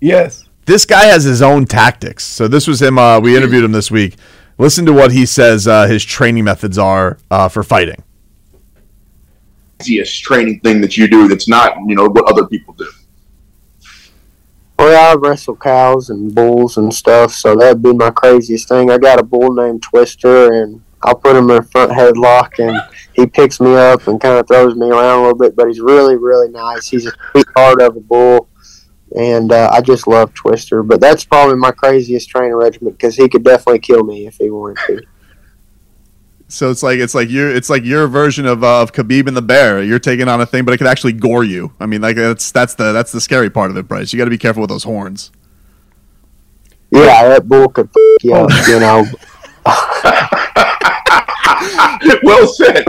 Yes. 0.00 0.48
This 0.66 0.84
guy 0.84 1.06
has 1.06 1.24
his 1.24 1.42
own 1.42 1.64
tactics. 1.64 2.24
So 2.24 2.46
this 2.46 2.68
was 2.68 2.80
him. 2.80 2.98
Uh, 2.98 3.18
we 3.18 3.36
interviewed 3.36 3.64
him 3.64 3.72
this 3.72 3.90
week. 3.90 4.16
Listen 4.56 4.86
to 4.86 4.92
what 4.92 5.10
he 5.10 5.26
says 5.26 5.66
uh, 5.66 5.86
his 5.86 6.04
training 6.04 6.44
methods 6.44 6.78
are 6.78 7.18
uh, 7.30 7.48
for 7.48 7.62
fighting. 7.62 8.02
easiest 9.80 10.22
training 10.22 10.60
thing 10.60 10.80
that 10.82 10.96
you 10.96 11.08
do 11.08 11.26
that's 11.26 11.48
not 11.48 11.76
you 11.86 11.94
know 11.96 12.06
what 12.08 12.30
other 12.30 12.46
people 12.46 12.74
do 12.74 12.88
Well, 14.80 15.14
I 15.14 15.20
wrestle 15.20 15.56
cows 15.56 16.08
and 16.08 16.34
bulls 16.34 16.78
and 16.78 16.92
stuff, 16.92 17.34
so 17.34 17.54
that'd 17.54 17.82
be 17.82 17.92
my 17.92 18.08
craziest 18.08 18.66
thing. 18.66 18.90
I 18.90 18.96
got 18.96 19.20
a 19.20 19.22
bull 19.22 19.52
named 19.52 19.82
Twister, 19.82 20.54
and 20.54 20.82
I'll 21.02 21.16
put 21.16 21.36
him 21.36 21.50
in 21.50 21.58
a 21.58 21.62
front 21.62 21.92
headlock, 21.92 22.58
and 22.58 22.80
he 23.12 23.26
picks 23.26 23.60
me 23.60 23.74
up 23.74 24.06
and 24.08 24.18
kind 24.18 24.38
of 24.38 24.48
throws 24.48 24.74
me 24.76 24.88
around 24.88 25.18
a 25.18 25.22
little 25.22 25.38
bit. 25.38 25.54
But 25.54 25.66
he's 25.66 25.80
really, 25.80 26.16
really 26.16 26.48
nice. 26.48 26.88
He's 26.88 27.04
a 27.04 27.12
sweetheart 27.30 27.82
of 27.82 27.94
a 27.94 28.00
bull, 28.00 28.48
and 29.14 29.52
uh, 29.52 29.68
I 29.70 29.82
just 29.82 30.06
love 30.06 30.32
Twister. 30.32 30.82
But 30.82 30.98
that's 30.98 31.26
probably 31.26 31.56
my 31.56 31.72
craziest 31.72 32.30
training 32.30 32.54
regimen 32.54 32.92
because 32.92 33.16
he 33.16 33.28
could 33.28 33.44
definitely 33.44 33.80
kill 33.80 34.02
me 34.02 34.26
if 34.26 34.38
he 34.38 34.48
wanted 34.48 34.78
to. 34.86 35.02
So 36.50 36.70
it's 36.70 36.82
like 36.82 36.98
it's 36.98 37.14
like 37.14 37.30
your 37.30 37.48
it's 37.48 37.70
like 37.70 37.84
your 37.84 38.08
version 38.08 38.44
of 38.44 38.64
uh, 38.64 38.82
of 38.82 38.92
Khabib 38.92 39.28
and 39.28 39.36
the 39.36 39.42
bear. 39.42 39.82
You're 39.82 40.00
taking 40.00 40.28
on 40.28 40.40
a 40.40 40.46
thing, 40.46 40.64
but 40.64 40.74
it 40.74 40.78
could 40.78 40.88
actually 40.88 41.12
gore 41.12 41.44
you. 41.44 41.72
I 41.78 41.86
mean, 41.86 42.00
like 42.00 42.16
that's 42.16 42.50
that's 42.50 42.74
the 42.74 42.92
that's 42.92 43.12
the 43.12 43.20
scary 43.20 43.50
part 43.50 43.70
of 43.70 43.76
it, 43.76 43.86
Bryce. 43.86 44.12
You 44.12 44.18
got 44.18 44.24
to 44.24 44.30
be 44.30 44.38
careful 44.38 44.60
with 44.60 44.70
those 44.70 44.82
horns. 44.82 45.30
Yeah, 46.90 47.28
that 47.28 47.48
bull 47.48 47.68
could 47.68 47.86
f- 47.86 48.24
you 48.24 48.34
up, 48.34 48.50
you 48.68 48.80
know. 48.80 49.04
well 52.24 52.48
said. 52.48 52.84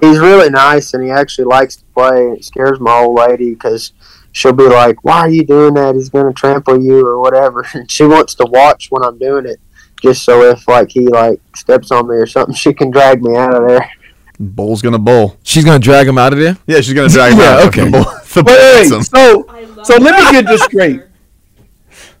He's 0.00 0.20
really 0.20 0.50
nice, 0.50 0.94
and 0.94 1.02
he 1.02 1.10
actually 1.10 1.46
likes 1.46 1.74
to 1.76 1.84
play. 1.86 2.28
It 2.28 2.44
scares 2.44 2.78
my 2.78 3.00
old 3.00 3.18
lady 3.18 3.50
because 3.50 3.92
she'll 4.30 4.52
be 4.52 4.68
like, 4.68 5.02
"Why 5.02 5.20
are 5.20 5.30
you 5.30 5.44
doing 5.44 5.74
that? 5.74 5.96
He's 5.96 6.10
gonna 6.10 6.32
trample 6.32 6.80
you 6.80 7.04
or 7.04 7.18
whatever." 7.18 7.66
And 7.74 7.90
she 7.90 8.04
wants 8.04 8.36
to 8.36 8.46
watch 8.46 8.86
when 8.90 9.02
I'm 9.02 9.18
doing 9.18 9.46
it, 9.46 9.58
just 10.00 10.24
so 10.24 10.42
if 10.42 10.66
like 10.68 10.90
he 10.90 11.06
like 11.08 11.40
steps 11.56 11.90
on 11.90 12.08
me 12.08 12.16
or 12.16 12.26
something, 12.26 12.54
she 12.64 12.72
can 12.74 12.90
drag 12.90 13.22
me 13.22 13.36
out 13.36 13.54
of 13.54 13.68
there. 13.68 13.90
Bull's 14.38 14.80
gonna 14.82 14.98
bull. 14.98 15.36
She's 15.42 15.64
gonna 15.64 15.78
drag 15.78 16.08
him 16.08 16.16
out 16.18 16.32
of 16.32 16.38
there. 16.38 16.56
Yeah, 16.66 16.80
she's 16.80 16.94
gonna 16.94 17.08
drag 17.08 17.32
him 17.34 17.38
Yeah, 17.40 17.50
out. 17.58 17.66
okay. 17.68 17.84
The 17.84 17.90
bull, 17.90 18.04
the 18.34 18.42
bull 18.42 18.54
Wait, 18.54 18.78
hits 18.78 18.90
wait, 18.92 19.04
so 19.04 19.82
so 19.84 19.96
let 19.96 20.18
me 20.24 20.30
get 20.32 20.46
this 20.46 20.62
straight. 20.62 21.02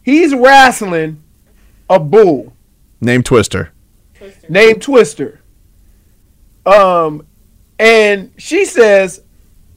He's 0.02 0.34
wrestling 0.34 1.22
a 1.88 1.98
bull 1.98 2.52
Name 3.00 3.22
Twister. 3.22 3.72
named 4.48 4.82
Twister. 4.82 5.40
Um, 6.66 7.26
and 7.78 8.30
she 8.36 8.64
says, 8.66 9.22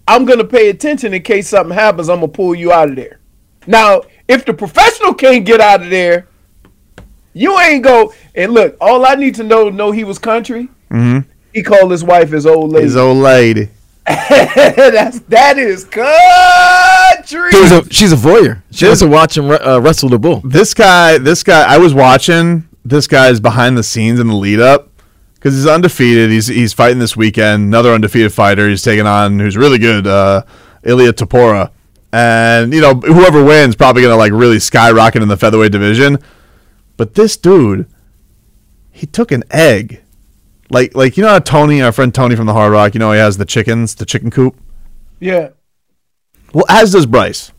"I'm 0.07 0.25
gonna 0.25 0.43
pay 0.43 0.69
attention 0.69 1.13
in 1.13 1.21
case 1.21 1.47
something 1.47 1.73
happens. 1.75 2.09
I'm 2.09 2.17
gonna 2.19 2.27
pull 2.27 2.53
you 2.55 2.71
out 2.73 2.89
of 2.89 2.95
there." 2.97 3.19
Now, 3.67 4.01
if 4.27 4.43
the 4.45 4.53
professional 4.53 5.13
can't 5.13 5.45
get 5.45 5.61
out 5.61 5.81
of 5.81 5.89
there, 5.89 6.27
you 7.33 7.59
ain't 7.59 7.83
go. 7.83 8.13
And 8.35 8.53
look, 8.53 8.77
all 8.79 9.05
I 9.05 9.15
need 9.15 9.35
to 9.35 9.43
know 9.43 9.69
know 9.69 9.91
he 9.91 10.03
was 10.03 10.19
country. 10.19 10.69
Mm-hmm. 10.89 11.29
He 11.53 11.63
called 11.63 11.91
his 11.91 12.03
wife 12.03 12.29
his 12.29 12.45
old 12.45 12.71
lady. 12.71 12.85
His 12.85 12.95
old 12.95 13.17
lady. 13.17 13.69
That's 14.05 15.19
that 15.21 15.57
is 15.57 15.85
country. 15.85 17.51
She's 17.51 17.71
a, 17.71 17.89
she's 17.89 18.11
a 18.11 18.17
voyeur. 18.17 18.61
She 18.71 18.85
wants 18.85 18.99
to 18.99 19.07
watch 19.07 19.37
him 19.37 19.49
uh, 19.49 19.79
wrestle 19.79 20.09
the 20.09 20.19
bull. 20.19 20.41
This 20.43 20.73
guy, 20.73 21.17
this 21.17 21.43
guy, 21.43 21.73
I 21.73 21.77
was 21.77 21.93
watching. 21.93 22.67
This 22.83 23.07
guy's 23.07 23.39
behind 23.39 23.77
the 23.77 23.83
scenes 23.83 24.19
in 24.19 24.27
the 24.27 24.35
lead 24.35 24.59
up 24.59 24.89
because 25.35 25.55
he's 25.55 25.67
undefeated. 25.67 26.31
He's 26.31 26.47
he's 26.47 26.73
fighting 26.73 26.99
this 26.99 27.15
weekend. 27.15 27.63
Another 27.63 27.93
undefeated 27.93 28.33
fighter. 28.33 28.67
He's 28.67 28.81
taking 28.81 29.07
on 29.07 29.39
who's 29.39 29.55
really 29.55 29.77
good, 29.77 30.05
uh, 30.05 30.43
Ilia 30.83 31.13
Topuria, 31.13 31.71
and 32.11 32.73
you 32.73 32.81
know 32.81 32.95
whoever 32.95 33.41
wins 33.41 33.75
probably 33.75 34.01
gonna 34.01 34.17
like 34.17 34.33
really 34.33 34.59
skyrocket 34.59 35.21
in 35.21 35.29
the 35.29 35.37
featherweight 35.37 35.71
division. 35.71 36.17
But 36.97 37.15
this 37.15 37.37
dude, 37.37 37.87
he 38.91 39.05
took 39.05 39.31
an 39.31 39.43
egg, 39.51 40.01
like 40.69 40.95
like 40.95 41.17
you 41.17 41.23
know 41.23 41.29
how 41.29 41.39
Tony, 41.39 41.81
our 41.81 41.91
friend 41.91 42.13
Tony 42.13 42.35
from 42.35 42.45
the 42.45 42.53
Hard 42.53 42.71
Rock, 42.71 42.93
you 42.93 42.99
know 42.99 43.11
he 43.11 43.19
has 43.19 43.37
the 43.37 43.45
chickens, 43.45 43.95
the 43.95 44.05
chicken 44.05 44.31
coop. 44.31 44.55
Yeah. 45.19 45.49
Well, 46.53 46.65
as 46.69 46.91
does 46.91 47.05
Bryce. 47.05 47.51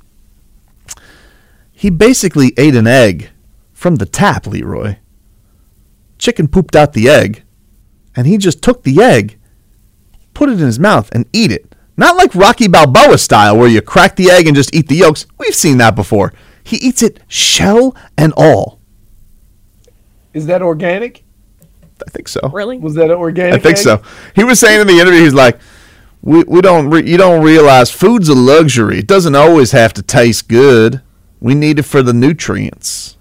He 1.72 1.90
basically 1.90 2.52
ate 2.56 2.76
an 2.76 2.86
egg 2.86 3.30
from 3.72 3.96
the 3.96 4.06
tap, 4.06 4.46
Leroy. 4.46 4.96
Chicken 6.18 6.48
pooped 6.48 6.76
out 6.76 6.92
the 6.92 7.08
egg, 7.08 7.42
and 8.16 8.26
he 8.26 8.38
just 8.38 8.62
took 8.62 8.84
the 8.84 9.02
egg, 9.02 9.38
put 10.32 10.48
it 10.48 10.52
in 10.52 10.58
his 10.66 10.78
mouth, 10.78 11.10
and 11.12 11.26
eat 11.32 11.50
it. 11.50 11.74
Not 11.96 12.16
like 12.16 12.34
Rocky 12.34 12.68
Balboa 12.68 13.18
style, 13.18 13.56
where 13.56 13.68
you 13.68 13.82
crack 13.82 14.16
the 14.16 14.30
egg 14.30 14.46
and 14.46 14.56
just 14.56 14.74
eat 14.74 14.88
the 14.88 14.96
yolks. 14.96 15.26
We've 15.38 15.54
seen 15.54 15.78
that 15.78 15.94
before. 15.94 16.32
He 16.62 16.76
eats 16.76 17.02
it 17.02 17.20
shell 17.28 17.94
and 18.16 18.32
all. 18.36 18.80
Is 20.34 20.46
that 20.46 20.60
organic? 20.62 21.24
I 22.06 22.10
think 22.10 22.28
so. 22.28 22.40
Really? 22.52 22.76
Was 22.78 22.94
that 22.96 23.04
an 23.04 23.12
organic? 23.12 23.54
I 23.54 23.58
think 23.58 23.78
egg? 23.78 23.82
so. 23.84 24.02
He 24.34 24.44
was 24.44 24.58
saying 24.60 24.80
in 24.80 24.86
the 24.86 24.98
interview, 25.00 25.22
he's 25.22 25.32
like, 25.34 25.58
"We 26.22 26.42
we 26.44 26.60
don't 26.60 26.90
re- 26.90 27.08
you 27.08 27.16
don't 27.16 27.42
realize 27.42 27.90
food's 27.90 28.28
a 28.28 28.34
luxury. 28.34 28.98
It 28.98 29.06
doesn't 29.06 29.34
always 29.34 29.70
have 29.72 29.92
to 29.94 30.02
taste 30.02 30.48
good. 30.48 31.00
We 31.40 31.54
need 31.54 31.78
it 31.78 31.84
for 31.84 32.02
the 32.02 32.12
nutrients." 32.12 33.16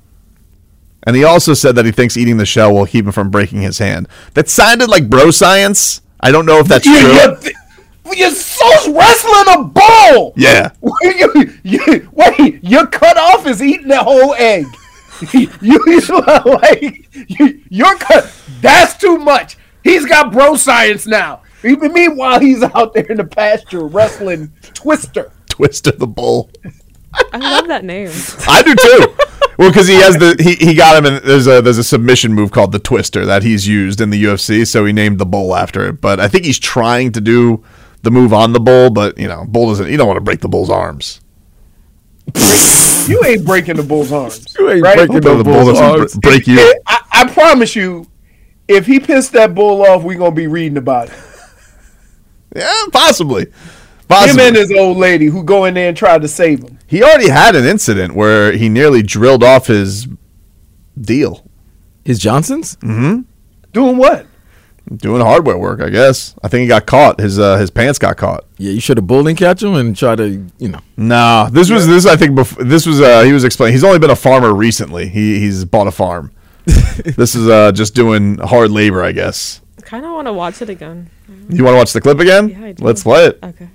And 1.06 1.16
he 1.16 1.24
also 1.24 1.54
said 1.54 1.76
that 1.76 1.86
he 1.86 1.92
thinks 1.92 2.16
eating 2.18 2.38
the 2.38 2.46
shell 2.46 2.74
will 2.74 2.86
keep 2.86 3.06
him 3.06 3.12
from 3.12 3.30
breaking 3.30 3.62
his 3.62 3.78
hand. 3.78 4.08
That 4.36 4.50
sounded 4.50 4.90
like 4.90 5.10
bro 5.10 5.32
science. 5.32 6.02
I 6.20 6.32
don't 6.32 6.46
know 6.46 6.60
if 6.60 6.68
that's 6.68 6.86
You- 6.86 6.98
true. 7.00 7.12
you 7.14 7.38
th- 7.42 7.56
You're 8.18 8.32
so 8.32 8.94
wrestling 8.94 9.56
a 9.60 9.64
bull. 9.66 10.34
Yeah. 10.38 10.72
you, 11.02 11.54
you, 11.64 12.10
wait, 12.14 12.64
your 12.64 12.88
cut 12.88 13.18
off 13.18 13.46
is 13.48 13.62
eating 13.62 13.88
the 13.90 13.98
whole 14.02 14.34
egg. 14.36 14.66
you, 15.34 15.50
you 15.62 15.80
like 16.46 17.10
you, 17.30 17.62
your 17.70 17.96
cut. 17.96 18.32
That's 18.62 18.96
too 18.98 19.18
much. 19.18 19.58
He's 19.84 20.06
got 20.06 20.32
bro 20.32 20.56
science 20.56 21.06
now. 21.06 21.42
Even 21.64 21.94
meanwhile, 21.94 22.40
he's 22.40 22.62
out 22.64 22.94
there 22.94 23.06
in 23.06 23.18
the 23.18 23.24
pasture 23.24 23.86
wrestling 23.86 24.52
Twister. 24.74 25.32
Twister 25.50 25.92
the 25.92 26.08
bull. 26.08 26.50
I 27.32 27.38
love 27.38 27.68
that 27.68 27.86
name. 27.86 28.10
I 28.48 28.64
do 28.64 28.76
too. 28.76 29.16
well, 29.58 29.70
because 29.70 29.88
he 29.88 29.96
has 29.96 30.18
the 30.18 30.36
he, 30.40 30.56
he 30.56 30.74
got 30.74 30.98
him 30.98 31.06
and 31.06 31.24
there's 31.24 31.48
a 31.48 31.62
there's 31.62 31.78
a 31.78 31.84
submission 31.84 32.34
move 32.34 32.52
called 32.52 32.72
the 32.72 32.80
Twister 32.80 33.26
that 33.26 33.44
he's 33.44 33.68
used 33.68 34.02
in 34.02 34.10
the 34.10 34.24
UFC, 34.24 34.68
so 34.68 34.86
he 34.86 34.94
named 34.94 35.20
the 35.20 35.26
bull 35.26 35.56
after 35.56 35.88
it. 35.88 36.02
But 36.02 36.20
I 36.20 36.28
think 36.28 36.46
he's 36.46 36.60
trying 36.60 37.12
to 37.14 37.22
do 37.22 37.64
the 38.02 38.12
move 38.12 38.34
on 38.34 38.54
the 38.54 38.60
bull, 38.60 38.90
but 38.90 39.18
you 39.18 39.28
know, 39.28 39.46
bull 39.46 39.70
doesn't. 39.70 39.90
You 39.90 39.98
don't 39.98 40.08
want 40.08 40.18
to 40.18 40.24
break 40.24 40.42
the 40.42 40.50
bull's 40.50 40.70
arms. 40.70 41.22
You 43.08 43.22
ain't 43.26 43.46
breaking 43.46 43.76
the 43.76 43.84
bull's 43.84 44.12
arms. 44.12 44.56
You 44.58 44.70
ain't 44.72 44.82
right? 44.84 44.96
breaking 44.96 45.16
The 45.16 45.36
the 45.36 45.44
bull 45.44 45.54
bull's 45.66 45.68
doesn't 45.80 46.00
arms. 46.00 46.16
break 46.18 46.48
you. 46.48 46.58
I, 46.88 47.00
I 47.12 47.30
promise 47.34 47.76
you, 47.76 48.08
if 48.68 48.86
he 48.86 49.00
pissed 49.00 49.34
that 49.34 49.54
bull 49.54 49.86
off, 49.86 50.04
we 50.04 50.16
gonna 50.16 50.32
be 50.32 50.48
reading 50.48 50.78
about 50.78 51.10
it. 51.10 51.14
Yeah, 52.56 52.72
possibly. 52.92 53.48
possibly. 54.08 54.42
Him 54.42 54.48
and 54.48 54.56
his 54.56 54.72
old 54.72 54.98
lady 54.98 55.26
who 55.26 55.44
go 55.44 55.66
in 55.66 55.74
there 55.74 55.90
and 55.90 55.98
try 55.98 56.18
to 56.18 56.28
save 56.28 56.62
him. 56.64 56.78
He 56.88 57.04
already 57.04 57.30
had 57.30 57.56
an 57.56 57.66
incident 57.66 58.16
where 58.16 58.52
he 58.52 58.70
nearly 58.70 59.02
drilled 59.02 59.44
off 59.44 59.68
his 59.68 60.08
deal. 61.00 61.44
His 62.06 62.20
Johnsons? 62.20 62.76
Mm-hmm. 62.78 63.22
Doing 63.72 63.98
what? 63.98 64.28
Doing 64.94 65.22
hardware 65.22 65.58
work, 65.58 65.82
I 65.82 65.90
guess. 65.90 66.36
I 66.44 66.50
think 66.50 66.62
he 66.64 66.68
got 66.68 66.86
caught. 66.86 67.20
His 67.20 67.40
uh, 67.40 67.58
his 67.58 67.70
pants 67.70 67.98
got 67.98 68.18
caught. 68.18 68.44
Yeah, 68.58 68.72
you 68.72 68.82
should 68.82 68.98
have 68.98 69.08
bull 69.08 69.28
and 69.28 69.38
catch 69.38 69.64
him 69.64 69.76
and 69.76 69.96
try 69.96 70.16
to, 70.16 70.46
you 70.60 70.68
know. 70.68 70.80
Nah, 70.98 71.50
this 71.50 71.70
was 71.70 71.88
this. 71.88 72.06
I 72.06 72.18
think 72.18 72.36
before, 72.36 72.64
this 72.66 72.86
was. 72.86 73.00
Uh, 73.00 73.22
he 73.24 73.32
was 73.32 73.46
explaining. 73.46 73.74
He's 73.74 73.84
only 73.84 74.00
been 74.00 74.10
a 74.10 74.16
farmer 74.16 74.54
recently. 74.54 75.08
He 75.08 75.40
he's 75.40 75.64
bought 75.64 75.88
a 75.88 75.92
farm. 75.92 76.32
this 76.66 77.34
is 77.34 77.48
uh, 77.48 77.72
just 77.72 77.96
doing 77.96 78.38
hard 78.40 78.72
labor, 78.72 79.04
I 79.04 79.14
guess. 79.14 79.62
kind 79.82 80.06
of 80.06 80.12
want 80.12 80.28
to 80.28 80.34
watch 80.34 80.62
it 80.62 80.70
again. 80.70 81.10
You 81.50 81.64
want 81.64 81.76
to 81.76 81.78
watch 81.78 81.94
the 81.94 82.02
clip 82.02 82.20
again? 82.20 82.50
Yeah, 82.50 82.64
I 82.64 82.72
do. 82.74 82.84
Let's 82.84 83.04
play 83.04 83.26
it. 83.26 83.40
Okay. 83.42 83.70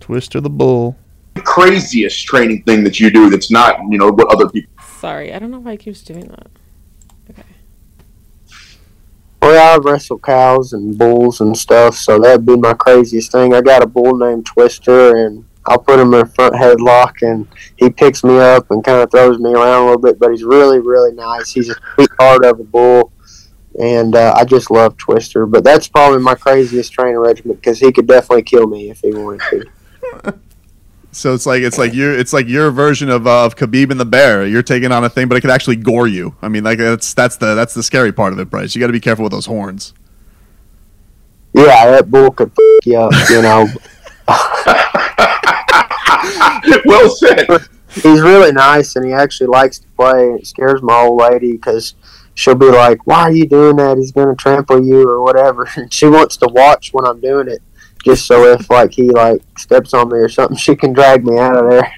Twister 0.00 0.40
the 0.40 0.50
bull. 0.50 0.96
craziest 1.44 2.24
training 2.26 2.62
thing 2.64 2.84
that 2.84 3.00
you 3.00 3.10
do 3.10 3.30
that's 3.30 3.50
not, 3.50 3.78
you 3.88 3.98
know, 3.98 4.10
what 4.10 4.32
other 4.32 4.48
people. 4.48 4.70
Sorry, 4.98 5.32
I 5.32 5.38
don't 5.38 5.50
know 5.50 5.58
why 5.60 5.72
he 5.72 5.76
keeps 5.78 6.02
doing 6.02 6.26
that. 6.28 6.48
Well, 9.44 9.74
I 9.74 9.76
wrestle 9.76 10.18
cows 10.20 10.72
and 10.72 10.96
bulls 10.96 11.42
and 11.42 11.54
stuff, 11.54 11.96
so 11.96 12.18
that'd 12.18 12.46
be 12.46 12.56
my 12.56 12.72
craziest 12.72 13.30
thing. 13.30 13.52
I 13.52 13.60
got 13.60 13.82
a 13.82 13.86
bull 13.86 14.16
named 14.16 14.46
Twister, 14.46 15.16
and 15.16 15.44
I'll 15.66 15.78
put 15.78 16.00
him 16.00 16.14
in 16.14 16.20
a 16.20 16.26
front 16.26 16.54
headlock, 16.54 17.20
and 17.20 17.46
he 17.76 17.90
picks 17.90 18.24
me 18.24 18.38
up 18.38 18.70
and 18.70 18.82
kind 18.82 19.02
of 19.02 19.10
throws 19.10 19.38
me 19.38 19.52
around 19.52 19.82
a 19.82 19.84
little 19.84 20.00
bit, 20.00 20.18
but 20.18 20.30
he's 20.30 20.44
really, 20.44 20.78
really 20.78 21.12
nice. 21.12 21.52
He's 21.52 21.68
a 21.68 21.74
sweetheart 21.92 22.46
of 22.46 22.58
a 22.58 22.64
bull, 22.64 23.12
and 23.78 24.16
uh, 24.16 24.32
I 24.34 24.46
just 24.46 24.70
love 24.70 24.96
Twister. 24.96 25.44
But 25.44 25.62
that's 25.62 25.88
probably 25.88 26.20
my 26.20 26.36
craziest 26.36 26.94
training 26.94 27.18
regimen 27.18 27.56
because 27.56 27.78
he 27.78 27.92
could 27.92 28.06
definitely 28.06 28.44
kill 28.44 28.66
me 28.66 28.88
if 28.88 29.00
he 29.00 29.10
wanted 29.10 29.42
to. 29.50 30.40
So 31.14 31.32
it's 31.32 31.46
like 31.46 31.62
it's 31.62 31.78
like 31.78 31.94
your 31.94 32.12
it's 32.12 32.32
like 32.32 32.48
your 32.48 32.70
version 32.70 33.08
of 33.08 33.26
uh, 33.26 33.46
of 33.46 33.56
Khabib 33.56 33.90
and 33.90 34.00
the 34.00 34.04
Bear. 34.04 34.46
You're 34.46 34.62
taking 34.62 34.92
on 34.92 35.04
a 35.04 35.08
thing, 35.08 35.28
but 35.28 35.36
it 35.36 35.40
could 35.40 35.50
actually 35.50 35.76
gore 35.76 36.08
you. 36.08 36.34
I 36.42 36.48
mean, 36.48 36.64
like 36.64 36.78
that's 36.78 37.14
that's 37.14 37.36
the 37.36 37.54
that's 37.54 37.74
the 37.74 37.82
scary 37.82 38.12
part 38.12 38.32
of 38.32 38.38
it, 38.38 38.50
Bryce. 38.50 38.74
You 38.74 38.80
got 38.80 38.88
to 38.88 38.92
be 38.92 39.00
careful 39.00 39.22
with 39.22 39.32
those 39.32 39.46
horns. 39.46 39.94
Yeah, 41.52 41.92
that 41.92 42.10
bull 42.10 42.32
could 42.32 42.50
f- 42.50 42.86
you 42.86 42.98
up, 42.98 43.12
you 43.30 43.42
know. 43.42 43.66
well 46.84 47.10
said. 47.10 47.46
He's 47.94 48.20
really 48.20 48.50
nice, 48.50 48.96
and 48.96 49.06
he 49.06 49.12
actually 49.12 49.46
likes 49.46 49.78
to 49.78 49.86
play. 49.96 50.30
And 50.30 50.40
it 50.40 50.46
scares 50.46 50.82
my 50.82 51.02
old 51.02 51.20
lady 51.20 51.52
because 51.52 51.94
she'll 52.34 52.56
be 52.56 52.70
like, 52.70 53.06
"Why 53.06 53.20
are 53.20 53.32
you 53.32 53.46
doing 53.46 53.76
that? 53.76 53.98
He's 53.98 54.10
gonna 54.10 54.34
trample 54.34 54.84
you 54.84 55.08
or 55.08 55.22
whatever." 55.22 55.68
And 55.76 55.92
she 55.92 56.06
wants 56.06 56.36
to 56.38 56.48
watch 56.48 56.92
when 56.92 57.06
I'm 57.06 57.20
doing 57.20 57.48
it, 57.48 57.62
just 58.04 58.26
so 58.26 58.44
if 58.52 58.68
like 58.70 58.92
he 58.92 59.10
like 59.10 59.40
steps 59.58 59.94
on 59.94 60.08
me 60.08 60.18
or 60.18 60.28
something, 60.28 60.56
she 60.66 60.76
can 60.76 60.92
drag 60.92 61.24
me 61.24 61.38
out 61.38 61.56
of 61.56 61.70
there. 61.70 61.92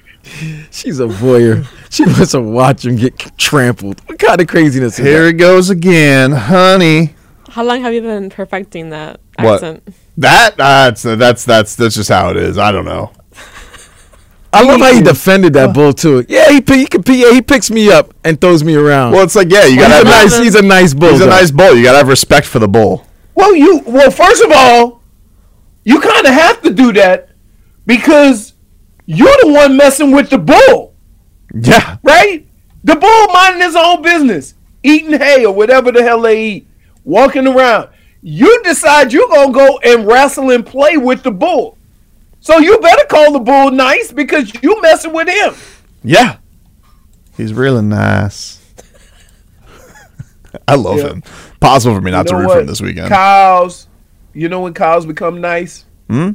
She's 0.70 0.98
a 0.98 1.06
voyeur. 1.06 1.66
She 1.90 2.04
wants 2.04 2.32
to 2.32 2.40
watch 2.40 2.84
him 2.84 2.96
get 2.96 3.16
trampled. 3.38 4.00
What 4.06 4.18
kind 4.18 4.40
of 4.40 4.48
craziness 4.48 4.98
is 4.98 5.04
Here 5.04 5.22
that? 5.22 5.28
it 5.28 5.32
goes 5.34 5.70
again, 5.70 6.32
honey. 6.32 7.14
How 7.50 7.62
long 7.64 7.80
have 7.82 7.94
you 7.94 8.02
been 8.02 8.28
perfecting 8.28 8.90
that 8.90 9.20
What? 9.38 9.54
accent? 9.54 9.88
That 10.18 10.56
that's 10.56 11.02
that's 11.02 11.44
that's 11.44 11.74
that's 11.76 11.94
just 11.94 12.08
how 12.08 12.30
it 12.30 12.36
is. 12.36 12.58
I 12.58 12.72
don't 12.72 12.84
know. 12.84 13.12
I 14.52 14.62
love 14.62 14.80
how 14.80 14.92
he 14.94 15.02
defended 15.02 15.52
that 15.52 15.74
bull 15.74 15.92
too. 15.92 16.24
Yeah, 16.28 16.50
he 16.50 16.60
pick- 16.60 16.78
he 16.78 16.86
could 16.86 17.06
yeah, 17.08 17.32
he 17.32 17.42
picks 17.42 17.70
me 17.70 17.90
up 17.90 18.14
and 18.24 18.40
throws 18.40 18.64
me 18.64 18.74
around. 18.74 19.12
Well, 19.12 19.22
it's 19.22 19.36
like 19.36 19.50
yeah, 19.50 19.66
you 19.66 19.76
gotta 19.76 19.94
a 19.94 19.96
have 19.98 20.04
nice. 20.06 20.38
He's 20.38 20.54
a 20.54 20.62
nice 20.62 20.94
bull. 20.94 21.10
He's 21.10 21.20
a 21.20 21.26
nice 21.26 21.50
bull. 21.50 21.74
You 21.76 21.82
gotta 21.84 21.98
have 21.98 22.08
respect 22.08 22.46
for 22.46 22.58
the 22.58 22.68
bull. 22.68 23.06
Well, 23.34 23.54
you 23.54 23.82
well, 23.86 24.10
first 24.10 24.42
of 24.42 24.50
all, 24.54 24.95
you 25.86 26.00
kind 26.00 26.26
of 26.26 26.32
have 26.34 26.60
to 26.62 26.70
do 26.70 26.92
that 26.94 27.30
because 27.86 28.52
you're 29.06 29.36
the 29.42 29.52
one 29.52 29.76
messing 29.76 30.10
with 30.10 30.28
the 30.30 30.38
bull, 30.38 30.94
Yeah. 31.54 31.96
right? 32.02 32.44
The 32.84 32.96
bull 32.96 33.26
minding 33.32 33.62
his 33.62 33.76
own 33.76 34.02
business, 34.02 34.54
eating 34.82 35.12
hay 35.18 35.44
or 35.46 35.54
whatever 35.54 35.92
the 35.92 36.02
hell 36.02 36.20
they 36.20 36.42
eat, 36.44 36.66
walking 37.04 37.46
around. 37.46 37.88
You 38.20 38.60
decide 38.64 39.12
you're 39.12 39.28
gonna 39.28 39.52
go 39.52 39.78
and 39.78 40.06
wrestle 40.06 40.50
and 40.50 40.66
play 40.66 40.96
with 40.96 41.22
the 41.22 41.30
bull. 41.30 41.78
So 42.40 42.58
you 42.58 42.78
better 42.78 43.04
call 43.06 43.32
the 43.32 43.38
bull 43.38 43.70
nice 43.70 44.10
because 44.12 44.52
you 44.62 44.80
messing 44.82 45.12
with 45.12 45.28
him. 45.28 45.54
Yeah. 46.02 46.36
He's 47.36 47.52
really 47.52 47.82
nice. 47.82 48.60
I 50.68 50.74
love 50.74 50.98
Yeah. 50.98 51.08
him. 51.08 51.22
Possible 51.60 51.94
for 51.94 52.00
me 52.00 52.10
not 52.10 52.26
You 52.26 52.30
to 52.30 52.32
know 52.32 52.38
root 52.40 52.46
what? 52.48 52.54
for 52.54 52.60
him 52.60 52.66
this 52.66 52.80
weekend. 52.80 53.08
Cows. 53.08 53.85
You 54.36 54.50
know 54.50 54.60
when 54.60 54.74
cows 54.74 55.06
become 55.06 55.40
nice? 55.40 55.86
Hmm? 56.10 56.32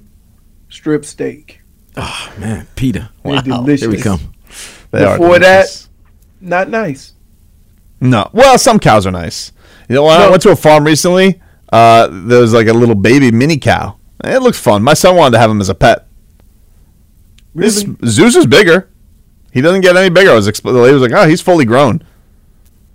Strip 0.70 1.06
steak. 1.06 1.62
Oh 1.96 2.34
man, 2.40 2.68
Peter. 2.76 3.10
They're 3.24 3.34
Wow. 3.34 3.42
delicious. 3.42 3.82
Here 3.82 3.92
we 3.92 4.02
come. 4.02 4.34
They 4.90 5.04
are 5.04 5.20
Before 5.20 5.38
that, 5.38 5.88
not 6.42 6.68
nice. 6.68 7.14
No. 8.00 8.28
Well, 8.34 8.58
some 8.58 8.80
cows 8.80 9.06
are 9.06 9.12
nice. 9.12 9.52
You 9.88 9.96
know, 9.96 10.06
when 10.06 10.20
I 10.20 10.30
went 10.32 10.42
to 10.42 10.50
a 10.50 10.56
farm 10.56 10.84
recently, 10.84 11.40
uh, 11.72 12.08
there 12.12 12.42
was 12.42 12.54
like 12.54 12.66
a 12.68 12.74
little 12.74 12.96
baby 12.96 13.30
mini 13.32 13.58
cow. 13.58 13.98
It 14.24 14.42
looks 14.42 14.60
fun. 14.60 14.82
My 14.82 14.96
son 14.96 15.16
wanted 15.16 15.34
to 15.34 15.40
have 15.40 15.52
him 15.52 15.62
as 15.62 15.70
a 15.70 15.76
pet. 15.76 16.08
This 17.54 17.86
Zeus 18.06 18.36
is 18.36 18.48
bigger. 18.48 18.90
He 19.52 19.62
doesn't 19.62 19.82
get 19.82 19.96
any 19.96 20.10
bigger. 20.10 20.32
I 20.32 20.36
was 20.36 20.48
expl- 20.48 20.74
the 20.74 20.80
lady 20.80 20.94
was 20.94 21.02
like, 21.04 21.12
"Oh, 21.12 21.28
he's 21.28 21.42
fully 21.42 21.66
grown." 21.66 22.02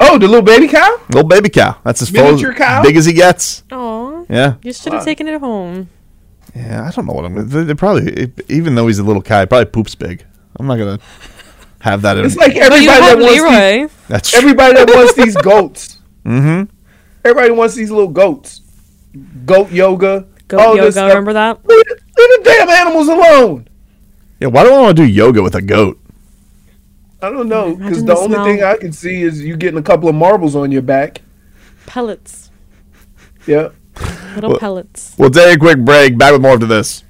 Oh, 0.01 0.19
the 0.19 0.27
little 0.27 0.43
baby 0.43 0.67
cow? 0.69 0.99
Little 1.11 1.29
baby 1.29 1.49
cow. 1.49 1.77
That's 1.85 2.03
as 2.03 2.11
full, 2.11 2.25
Miniature 2.25 2.55
cow? 2.55 2.83
big 2.83 2.97
as 2.97 3.07
he 3.07 3.13
gets. 3.13 3.63
Aw. 3.71 4.16
Yeah. 4.29 4.55
You 4.63 4.73
should 4.73 4.93
have 4.93 5.05
taken 5.05 5.27
it 5.29 5.39
home. 5.41 5.89
Yeah, 6.55 6.87
I 6.87 6.91
don't 6.91 7.07
know 7.07 7.13
what 7.13 7.25
I'm. 7.25 7.35
gonna 7.35 7.47
They, 7.47 7.65
they 7.65 7.75
probably, 7.75 8.33
even 8.49 8.75
though 8.75 8.87
he's 8.87 8.99
a 8.99 9.03
little 9.05 9.23
guy, 9.23 9.45
probably 9.45 9.67
poops 9.67 9.95
big. 9.95 10.25
I'm 10.59 10.67
not 10.67 10.77
gonna 10.77 10.99
have 11.81 12.03
that. 12.03 12.17
In, 12.19 12.25
It's 12.25 12.37
like 12.37 12.57
everybody 12.57 12.87
that 12.87 13.19
wants 13.19 13.33
Leroy. 13.35 13.81
these, 13.89 13.97
That's 14.09 14.31
true. 14.31 14.39
everybody 14.39 14.75
that 14.75 14.89
wants 14.89 15.15
these 15.15 15.37
goats. 15.43 15.99
Mm-hmm. 16.25 16.73
Everybody 17.25 17.51
wants 17.53 17.75
these 17.75 17.91
little 17.91 18.09
goats. 18.09 18.63
Goat 19.45 19.71
yoga. 19.73 20.27
Goat 20.49 20.61
all 20.61 20.75
yoga, 20.77 20.83
this 20.87 20.95
stuff. 20.95 21.09
remember 21.09 21.33
that? 21.35 21.65
Leave, 21.67 21.85
the- 21.85 21.95
leave 22.17 22.39
the 22.39 22.41
damn 22.45 22.69
animals 22.69 23.09
alone. 23.09 23.69
Yeah. 24.41 24.49
Why 24.49 24.65
do 24.65 24.73
I 24.73 24.79
want 24.81 24.97
to 24.97 25.03
do 25.05 25.09
yoga 25.11 25.43
with 25.43 25.55
a 25.57 25.63
goat? 25.63 25.99
I 27.23 27.31
don't 27.31 27.49
know 27.49 27.75
because 27.75 27.99
Imagine 28.03 28.07
the 28.07 28.15
the 28.15 28.21
only 28.21 28.35
smell. 28.35 28.45
thing 28.45 28.63
I 28.63 28.77
can 28.77 28.93
see 28.93 29.23
is 29.23 29.43
you 29.43 29.57
getting 29.57 29.79
a 29.79 29.83
couple 29.83 30.09
of 30.09 30.15
marbles 30.15 30.55
on 30.55 30.71
your 30.71 30.83
back. 30.83 31.23
Pellets. 31.87 32.51
Yeah. 33.47 33.71
Little 34.37 34.51
Well- 34.51 34.59
pellets. 34.61 35.13
We'll 35.19 35.31
take 35.31 35.57
a 35.57 35.59
quick 35.59 35.79
break. 35.79 36.17
Back 36.17 36.33
with 36.33 36.43
more 36.43 36.53
after 36.53 36.67
this. 36.67 37.03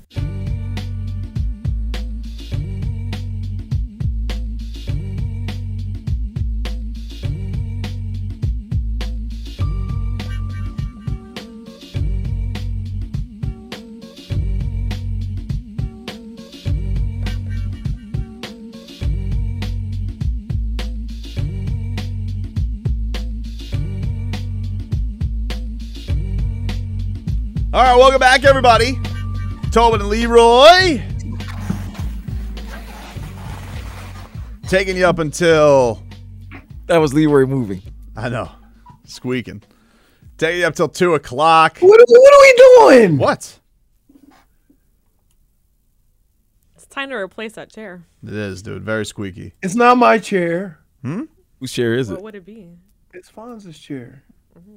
All 27.77 27.83
right, 27.83 27.95
welcome 27.95 28.21
back, 28.21 28.43
everybody. 28.45 28.99
Tobin 29.71 30.01
and 30.01 30.09
Leroy. 30.09 30.99
Taking 34.67 34.97
you 34.97 35.05
up 35.07 35.19
until. 35.19 36.03
That 36.87 36.97
was 36.97 37.13
Leroy 37.13 37.45
moving. 37.45 37.83
I 38.17 38.31
know. 38.31 38.51
Squeaking. 39.05 39.63
Taking 40.39 40.61
you 40.61 40.67
up 40.67 40.75
till 40.75 40.89
2 40.89 41.17
o'clock. 41.17 41.77
What, 41.81 42.01
what 42.09 42.33
are 42.33 42.41
we 42.41 42.97
doing? 42.97 43.19
What? 43.19 43.61
It's 46.77 46.87
time 46.87 47.11
to 47.11 47.17
replace 47.17 47.53
that 47.57 47.71
chair. 47.71 48.07
It 48.27 48.33
is, 48.33 48.63
dude. 48.63 48.85
Very 48.85 49.05
squeaky. 49.05 49.53
It's 49.63 49.75
not 49.75 49.99
my 49.99 50.17
chair. 50.17 50.79
Hmm? 51.03 51.25
Whose 51.61 51.73
chair 51.75 51.93
is 51.93 52.09
it? 52.09 52.13
What 52.13 52.21
it? 52.21 52.25
would 52.25 52.35
it 52.37 52.47
be? 52.47 52.71
It's 53.13 53.29
Fonz's 53.29 53.79
chair. 53.79 54.23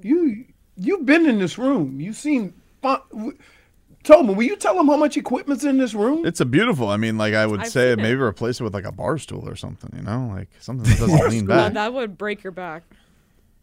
You 0.01 0.43
you've 0.75 1.05
been 1.05 1.25
in 1.27 1.39
this 1.39 1.57
room. 1.57 2.01
You've 2.01 2.17
seen 2.17 2.49
Fon- 2.49 2.53
w- 2.53 2.68
Tobin, 2.81 4.35
will 4.35 4.43
you 4.43 4.55
tell 4.55 4.79
him 4.79 4.87
how 4.87 4.95
much 4.97 5.17
equipment's 5.17 5.63
in 5.65 5.77
this 5.77 5.93
room? 5.93 6.25
It's 6.25 6.39
a 6.39 6.45
beautiful. 6.45 6.87
I 6.87 6.97
mean, 6.97 7.17
like 7.17 7.33
I 7.33 7.45
would 7.45 7.61
I've 7.61 7.67
say, 7.67 7.91
seen 7.91 7.99
it. 7.99 8.01
maybe 8.03 8.19
replace 8.21 8.59
it 8.59 8.63
with 8.63 8.73
like 8.73 8.85
a 8.85 8.91
bar 8.91 9.17
stool 9.17 9.47
or 9.47 9.55
something. 9.55 9.91
You 9.95 10.03
know, 10.03 10.31
like 10.33 10.49
something 10.59 10.89
that 10.89 10.99
doesn't 10.99 11.29
lean 11.29 11.45
No, 11.45 11.55
back. 11.55 11.73
that 11.73 11.93
would 11.93 12.17
break 12.17 12.43
your 12.43 12.51
back. 12.51 12.83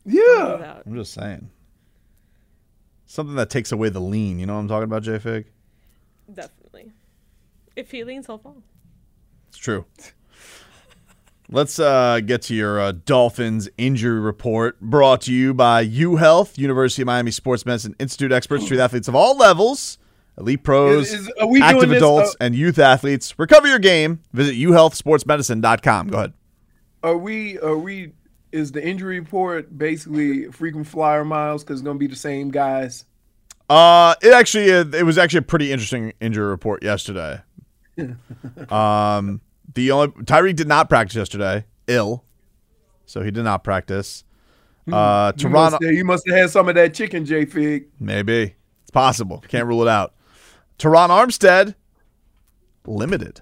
Yeah. 0.05 0.81
I'm 0.85 0.95
just 0.95 1.15
saying. 1.15 1.51
Something 3.07 3.37
that 3.37 3.51
takes 3.51 3.73
away 3.73 3.89
the 3.89 4.01
lean. 4.01 4.39
You 4.39 4.47
know 4.47 4.55
what 4.55 4.61
I'm 4.61 4.69
talking 4.69 4.85
about, 4.85 5.03
J 5.03 5.19
Fig? 5.19 5.47
Definitely. 6.33 6.93
If 7.75 7.91
he 7.93 8.05
leans, 8.05 8.27
he'll 8.27 8.39
fall. 8.39 8.63
It's 9.49 9.59
true. 9.59 9.85
Let's 11.49 11.79
uh, 11.79 12.21
get 12.25 12.43
to 12.43 12.55
your 12.55 12.81
uh, 12.81 12.93
Dolphins 12.93 13.69
injury 13.79 14.19
report 14.19 14.81
brought 14.81 15.21
to 15.23 15.33
you 15.33 15.55
by 15.55 15.83
U 15.83 16.17
Health, 16.17 16.59
University 16.59 17.03
of 17.03 17.07
Miami 17.07 17.31
Sports 17.31 17.65
Medicine 17.65 17.95
Institute 18.01 18.33
experts 18.33 18.67
treat 18.67 18.81
athletes 18.81 19.07
of 19.07 19.15
all 19.15 19.37
levels, 19.37 19.99
elite 20.39 20.65
pros, 20.65 21.13
Is- 21.13 21.29
is- 21.29 21.31
active 21.63 21.91
this, 21.91 21.99
adults, 21.99 22.31
uh, 22.31 22.45
and 22.45 22.57
youth 22.57 22.81
athletes. 22.81 23.39
Recover 23.39 23.69
your 23.69 23.79
game. 23.79 24.21
Visit 24.33 24.57
uhealthsportsmedicine.com. 24.57 26.09
Go 26.09 26.19
ahead. 26.19 26.33
Are 27.05 27.17
we 27.17 27.59
are 27.61 27.79
we 27.79 28.13
is 28.51 28.73
the 28.73 28.85
injury 28.85 29.21
report 29.21 29.77
basically 29.79 30.51
frequent 30.51 30.89
flyer 30.89 31.25
miles 31.25 31.63
because 31.63 31.81
it's 31.81 31.85
gonna 31.85 31.99
be 31.99 32.09
the 32.09 32.17
same 32.17 32.51
guys? 32.51 33.05
Uh, 33.71 34.15
it 34.21 34.33
actually 34.33 34.73
uh, 34.73 34.85
it 34.93 35.05
was 35.05 35.17
actually 35.17 35.39
a 35.39 35.43
pretty 35.43 35.71
interesting 35.71 36.13
injury 36.21 36.47
report 36.49 36.83
yesterday. 36.83 37.41
um, 38.69 39.41
the 39.77 39.93
only 39.93 40.09
Tyreek 40.09 40.57
did 40.57 40.67
not 40.67 40.89
practice 40.89 41.15
yesterday, 41.15 41.65
ill, 41.87 42.25
so 43.07 43.23
he 43.23 43.31
did 43.31 43.45
not 43.45 43.63
practice. 43.63 44.25
Uh, 44.91 45.33
You 45.37 45.43
Toronto, 45.43 45.51
must, 45.71 45.83
have, 45.85 45.93
you 45.95 46.05
must 46.05 46.27
have 46.29 46.37
had 46.37 46.51
some 46.51 46.69
of 46.69 46.75
that 46.75 46.93
chicken, 46.95 47.25
J 47.25 47.45
Fig. 47.45 47.87
maybe 48.01 48.55
it's 48.83 48.91
possible. 48.91 49.45
Can't 49.49 49.67
rule 49.67 49.83
it 49.83 49.89
out. 49.89 50.15
Terron 50.79 51.09
Armstead, 51.11 51.75
limited, 52.87 53.41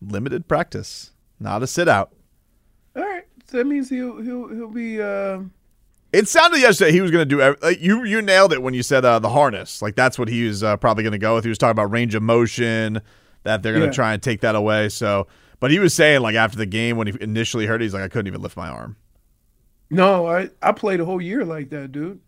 limited 0.00 0.48
practice, 0.48 1.12
not 1.40 1.62
a 1.62 1.66
sit 1.66 1.88
out. 1.88 2.12
All 2.96 3.02
right, 3.02 3.24
so 3.46 3.58
that 3.58 3.66
means 3.66 3.88
he'll 3.88 4.20
he'll 4.20 4.48
he'll 4.48 4.68
be. 4.70 5.00
Uh, 5.00 5.40
It 6.12 6.28
sounded 6.28 6.60
yesterday 6.60 6.92
he 6.92 7.00
was 7.00 7.10
going 7.10 7.22
to 7.28 7.34
do. 7.34 7.40
ev- 7.40 7.56
Like 7.62 7.80
you, 7.80 8.04
you 8.04 8.22
nailed 8.22 8.52
it 8.52 8.62
when 8.62 8.74
you 8.74 8.82
said 8.82 9.04
uh, 9.04 9.18
the 9.18 9.30
harness. 9.30 9.82
Like 9.82 9.94
that's 9.96 10.18
what 10.18 10.28
he 10.28 10.46
was 10.46 10.62
uh, 10.62 10.76
probably 10.76 11.02
going 11.04 11.12
to 11.12 11.18
go 11.18 11.34
with. 11.34 11.44
He 11.44 11.48
was 11.48 11.58
talking 11.58 11.72
about 11.72 11.90
range 11.90 12.14
of 12.14 12.22
motion 12.22 13.00
that 13.44 13.62
they're 13.62 13.72
going 13.72 13.82
to 13.82 13.86
Yeah. 13.86 13.92
try 13.92 14.12
and 14.12 14.22
take 14.22 14.40
that 14.42 14.54
away. 14.54 14.88
So, 14.90 15.26
but 15.60 15.70
he 15.70 15.78
was 15.78 15.94
saying 15.94 16.20
like 16.20 16.34
after 16.34 16.58
the 16.58 16.66
game 16.66 16.96
when 16.96 17.06
he 17.06 17.14
initially 17.20 17.66
heard, 17.66 17.80
it, 17.80 17.84
he's 17.84 17.94
like, 17.94 18.02
I 18.02 18.08
couldn't 18.08 18.26
even 18.26 18.42
lift 18.42 18.56
my 18.56 18.68
arm. 18.68 18.96
no, 19.90 20.26
I 20.26 20.50
I 20.62 20.72
played 20.72 21.00
a 21.00 21.04
whole 21.04 21.22
year 21.22 21.44
like 21.44 21.70
that, 21.70 21.92
dude. 21.92 22.20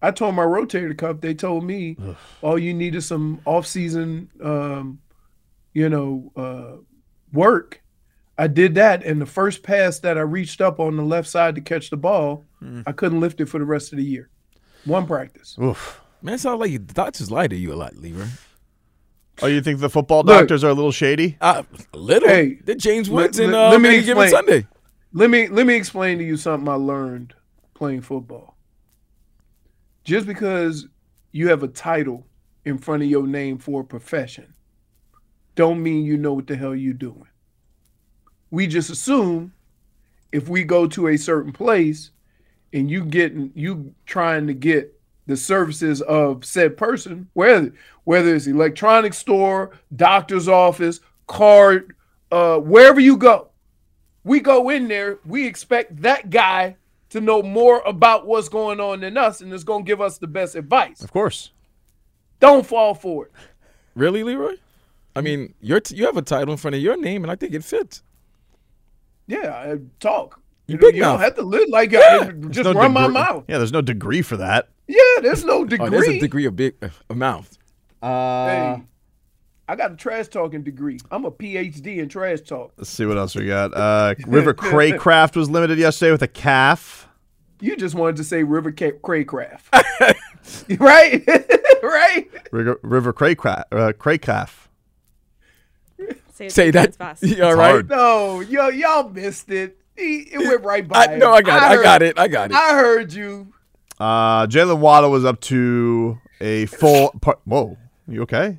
I 0.00 0.10
tore 0.10 0.32
my 0.32 0.42
rotator 0.44 0.96
cuff. 0.98 1.20
They 1.20 1.34
told 1.34 1.62
me 1.64 1.96
all 2.40 2.58
you 2.58 2.74
need 2.74 2.94
is 2.96 3.06
some 3.06 3.40
off 3.44 3.66
season, 3.66 4.30
um, 4.42 4.98
you 5.74 5.88
know, 5.88 6.32
uh, 6.34 6.82
work. 7.32 7.80
I 8.38 8.46
did 8.48 8.74
that, 8.76 9.04
and 9.04 9.20
the 9.20 9.26
first 9.26 9.62
pass 9.62 10.00
that 10.00 10.18
I 10.18 10.22
reached 10.22 10.60
up 10.60 10.80
on 10.80 10.96
the 10.96 11.04
left 11.04 11.28
side 11.28 11.54
to 11.54 11.60
catch 11.60 11.90
the 11.90 11.96
ball, 11.96 12.44
Mm. 12.62 12.82
I 12.86 12.92
couldn't 12.92 13.20
lift 13.20 13.40
it 13.40 13.46
for 13.46 13.58
the 13.58 13.64
rest 13.64 13.92
of 13.92 13.98
the 13.98 14.04
year. 14.04 14.28
One 14.84 15.06
practice. 15.06 15.56
Oof. 15.62 16.00
Man, 16.22 16.34
it 16.34 16.38
sounds 16.38 16.60
like 16.60 16.72
the 16.72 16.78
doctors 16.94 17.30
lie 17.30 17.48
to 17.48 17.56
you 17.56 17.72
a 17.72 17.74
lot, 17.74 17.96
Leroy. 17.96 18.26
Oh, 19.42 19.48
you 19.48 19.60
think 19.60 19.80
the 19.80 19.90
football 19.90 20.22
Look. 20.22 20.38
doctors 20.38 20.62
are 20.64 20.68
a 20.70 20.74
little 20.74 20.92
shady? 20.92 21.36
Uh, 21.40 21.62
a 21.92 21.96
little. 21.96 22.28
Hey, 22.28 22.58
They're 22.64 22.74
James 22.76 23.08
let- 23.10 23.24
Woods 23.24 23.38
and 23.38 23.52
let- 23.52 23.66
uh, 23.66 23.70
let 23.70 23.80
me 23.80 23.88
any 23.88 24.02
given 24.04 24.22
explain. 24.22 24.30
Sunday. 24.46 24.66
Let 25.12 25.28
me 25.30 25.48
let 25.48 25.66
me 25.66 25.74
explain 25.74 26.18
to 26.18 26.24
you 26.24 26.36
something 26.36 26.68
I 26.68 26.74
learned 26.74 27.34
playing 27.74 28.00
football. 28.02 28.56
Just 30.04 30.26
because 30.26 30.86
you 31.32 31.48
have 31.48 31.62
a 31.62 31.68
title 31.68 32.26
in 32.64 32.78
front 32.78 33.02
of 33.02 33.08
your 33.10 33.26
name 33.26 33.58
for 33.58 33.82
a 33.82 33.84
profession, 33.84 34.54
don't 35.54 35.82
mean 35.82 36.04
you 36.04 36.16
know 36.16 36.32
what 36.32 36.46
the 36.46 36.56
hell 36.56 36.74
you're 36.74 36.94
doing. 36.94 37.26
We 38.50 38.66
just 38.66 38.90
assume 38.90 39.52
if 40.30 40.48
we 40.48 40.64
go 40.64 40.86
to 40.88 41.08
a 41.08 41.16
certain 41.16 41.52
place 41.52 42.10
and 42.72 42.90
you 42.90 43.04
getting 43.04 43.52
you 43.54 43.94
trying 44.06 44.46
to 44.46 44.54
get 44.54 44.98
the 45.26 45.36
services 45.36 46.00
of 46.02 46.44
said 46.44 46.76
person, 46.76 47.28
whether 47.34 47.72
whether 48.04 48.34
it's 48.34 48.46
electronic 48.46 49.14
store, 49.14 49.70
doctor's 49.94 50.48
office, 50.48 51.00
card, 51.26 51.94
uh, 52.30 52.58
wherever 52.58 52.98
you 53.00 53.16
go, 53.16 53.48
we 54.24 54.40
go 54.40 54.68
in 54.68 54.88
there, 54.88 55.18
we 55.24 55.46
expect 55.46 56.02
that 56.02 56.30
guy 56.30 56.76
to 57.10 57.20
know 57.20 57.42
more 57.42 57.82
about 57.86 58.26
what's 58.26 58.48
going 58.48 58.80
on 58.80 59.00
than 59.00 59.16
us 59.16 59.40
and 59.40 59.52
it's 59.52 59.64
going 59.64 59.84
to 59.84 59.86
give 59.86 60.00
us 60.00 60.18
the 60.18 60.26
best 60.26 60.54
advice. 60.54 61.02
Of 61.02 61.12
course. 61.12 61.52
Don't 62.40 62.66
fall 62.66 62.94
for 62.94 63.26
it. 63.26 63.32
Really, 63.94 64.24
Leroy? 64.24 64.54
I 65.14 65.20
mean, 65.20 65.54
you're 65.60 65.80
t- 65.80 65.94
you 65.94 66.06
have 66.06 66.16
a 66.16 66.22
title 66.22 66.52
in 66.52 66.56
front 66.56 66.74
of 66.74 66.80
your 66.80 66.96
name, 66.96 67.22
and 67.22 67.30
I 67.30 67.36
think 67.36 67.52
it 67.54 67.62
fits. 67.62 68.02
Yeah, 69.26 69.52
I 69.52 69.76
talk. 70.00 70.40
You 70.66 70.74
You, 70.74 70.78
big 70.78 70.96
you 70.96 71.02
don't 71.02 71.20
have 71.20 71.34
to 71.36 71.42
live 71.42 71.68
like 71.68 71.94
I 71.94 72.32
just 72.48 72.64
no 72.64 72.72
run 72.72 72.92
my 72.92 73.08
mouth. 73.08 73.44
Yeah, 73.46 73.58
there's 73.58 73.72
no 73.72 73.82
degree 73.82 74.22
for 74.22 74.38
that. 74.38 74.70
Yeah, 74.86 74.98
there's 75.22 75.44
no 75.44 75.64
degree. 75.64 75.86
Oh, 75.86 75.90
there's 75.90 76.08
a 76.08 76.18
degree 76.18 76.44
of 76.46 76.56
big 76.56 76.74
uh, 76.82 76.88
a 77.08 77.14
mouth. 77.14 77.56
Uh, 78.02 78.46
Hey, 78.46 78.82
I 79.68 79.76
got 79.76 79.92
a 79.92 79.96
trash 79.96 80.28
talking 80.28 80.62
degree. 80.62 80.98
I'm 81.10 81.24
a 81.24 81.30
PhD 81.30 81.98
in 81.98 82.08
trash 82.08 82.40
talk. 82.40 82.72
Let's 82.76 82.90
see 82.90 83.06
what 83.06 83.16
else 83.16 83.34
we 83.34 83.46
got. 83.46 83.72
Uh, 83.72 84.14
River 84.26 84.52
Cracraft 84.52 85.36
was 85.36 85.48
limited 85.48 85.78
yesterday 85.78 86.10
with 86.12 86.22
a 86.22 86.28
calf. 86.28 87.08
You 87.60 87.76
just 87.76 87.94
wanted 87.94 88.16
to 88.16 88.24
say 88.24 88.42
River 88.42 88.72
Ca- 88.72 88.98
Cracraft, 89.02 89.62
right? 90.80 91.22
right? 91.82 92.28
River, 92.50 92.80
River 92.82 93.12
Cracraft. 93.12 93.64
Uh, 93.70 93.92
Cracraft. 93.92 94.54
Say, 96.32 96.48
Say 96.48 96.70
that. 96.72 96.96
fast. 96.96 97.22
You 97.22 97.44
all 97.44 97.50
It's 97.50 97.58
right? 97.58 97.70
hard. 97.70 97.88
No, 97.88 98.40
yo, 98.40 98.68
y'all 98.68 99.08
missed 99.10 99.48
it. 99.50 99.78
He, 99.96 100.20
it 100.32 100.38
went 100.38 100.64
right 100.64 100.86
by. 100.88 101.04
I, 101.06 101.16
no. 101.18 101.30
I 101.30 101.42
got 101.42 101.62
it. 101.62 101.78
I 101.78 101.82
got 101.82 102.02
it. 102.02 102.18
I 102.18 102.26
got 102.28 102.50
it. 102.50 102.56
I 102.56 102.70
heard 102.74 103.12
you. 103.12 103.51
Uh, 104.02 104.46
Jalen 104.48 104.78
Waddle 104.80 105.12
was 105.12 105.24
up 105.24 105.40
to 105.42 106.18
a 106.40 106.66
full. 106.66 107.12
Par- 107.20 107.38
Whoa, 107.44 107.78
you 108.08 108.22
okay? 108.22 108.58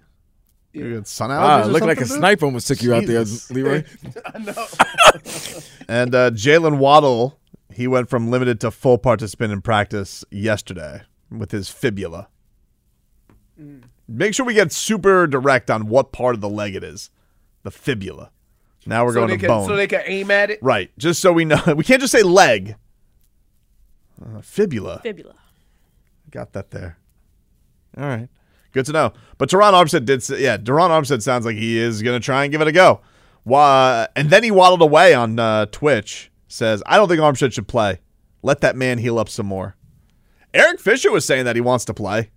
You 0.72 0.96
got 0.96 1.08
sun 1.08 1.32
allergies 1.32 1.40
Wow, 1.42 1.62
or 1.64 1.66
looked 1.66 1.86
like 1.86 1.98
a 1.98 2.06
dude? 2.06 2.18
sniper 2.18 2.46
almost 2.46 2.68
took 2.68 2.82
you 2.82 2.94
out 2.94 3.06
there, 3.06 3.20
Jesus. 3.26 3.52
Leroy. 3.52 3.84
I 4.34 4.40
know. 4.40 4.66
And 5.90 6.16
uh, 6.16 6.32
Jalen 6.32 6.78
Waddle, 6.78 7.38
he 7.70 7.88
went 7.88 8.10
from 8.10 8.32
limited 8.32 8.62
to 8.62 8.72
full 8.72 8.98
participant 8.98 9.52
in 9.52 9.62
practice 9.62 10.24
yesterday 10.32 11.02
with 11.30 11.52
his 11.52 11.68
fibula. 11.68 12.30
Make 14.08 14.34
sure 14.34 14.46
we 14.46 14.54
get 14.54 14.72
super 14.72 15.28
direct 15.28 15.70
on 15.70 15.88
what 15.90 16.14
part 16.14 16.36
of 16.36 16.42
the 16.42 16.50
leg 16.50 16.74
it 16.76 16.86
is. 16.86 17.10
The 17.64 17.72
fibula. 17.72 18.32
Now 18.86 19.04
we're 19.06 19.12
so 19.12 19.20
going 19.20 19.28
they 19.32 19.36
to 19.36 19.40
can, 19.42 19.48
bone. 19.50 19.68
So 19.68 19.76
they 19.76 19.88
can 19.88 20.02
aim 20.06 20.32
at 20.32 20.52
it. 20.52 20.60
right. 20.62 20.90
Just 20.98 21.22
so 21.22 21.34
we 21.34 21.44
know. 21.44 21.62
We 21.76 21.84
can't 21.84 22.00
just 22.02 22.14
say 22.14 22.24
leg. 22.24 22.76
Uh, 24.22 24.42
fibula. 24.42 25.00
Fibula. 25.04 25.36
Got 26.32 26.54
that 26.54 26.72
there. 26.72 26.98
All 27.98 28.06
right. 28.06 28.30
Good 28.72 28.86
to 28.88 28.92
know. 28.92 29.14
But 29.38 29.50
Terron 29.50 29.74
Armstead 29.74 30.06
did 30.06 30.24
say, 30.24 30.42
yeah, 30.42 30.58
Terron 30.58 30.90
Armstead 30.90 31.22
sounds 31.22 31.46
like 31.46 31.56
he 31.56 31.78
is 31.78 32.02
going 32.02 32.20
to 32.20 32.24
try 32.24 32.44
and 32.44 32.52
give 32.52 32.62
it 32.62 32.68
a 32.68 32.72
go. 32.72 33.02
Why? 33.44 34.08
And 34.16 34.30
then 34.30 34.44
he 34.44 34.52
waddled 34.52 34.82
away 34.82 35.14
on 35.14 35.38
uh, 35.38 35.68
Twitch, 35.68 36.32
says, 36.48 36.82
I 36.86 36.98
don't 36.98 37.08
think 37.08 37.22
Armstead 37.22 37.54
should 37.54 37.68
play. 37.68 38.00
Let 38.42 38.62
that 38.62 38.76
man 38.76 38.98
heal 38.98 39.20
up 39.20 39.30
some 39.30 39.46
more. 39.46 39.76
Eric 40.54 40.80
Fisher 40.80 41.12
was 41.12 41.26
saying 41.26 41.46
that 41.46 41.56
he 41.56 41.62
wants 41.62 41.86
to 41.86 41.94
play. 41.94 42.32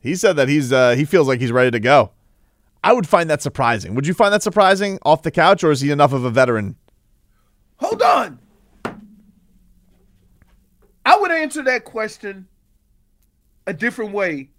He 0.00 0.14
said 0.14 0.36
that 0.36 0.48
he's 0.48 0.72
uh, 0.72 0.94
he 0.94 1.04
feels 1.04 1.28
like 1.28 1.40
he's 1.40 1.52
ready 1.52 1.70
to 1.70 1.80
go. 1.80 2.12
I 2.82 2.92
would 2.94 3.06
find 3.06 3.28
that 3.28 3.42
surprising. 3.42 3.94
Would 3.94 4.06
you 4.06 4.14
find 4.14 4.32
that 4.32 4.42
surprising 4.42 4.98
off 5.02 5.22
the 5.22 5.30
couch, 5.30 5.62
or 5.62 5.70
is 5.70 5.82
he 5.82 5.90
enough 5.90 6.12
of 6.12 6.24
a 6.24 6.30
veteran? 6.30 6.76
Hold 7.76 8.00
on. 8.00 8.38
I 11.04 11.18
would 11.18 11.30
answer 11.30 11.62
that 11.64 11.84
question 11.84 12.46
a 13.66 13.72
different 13.72 14.12
way 14.12 14.50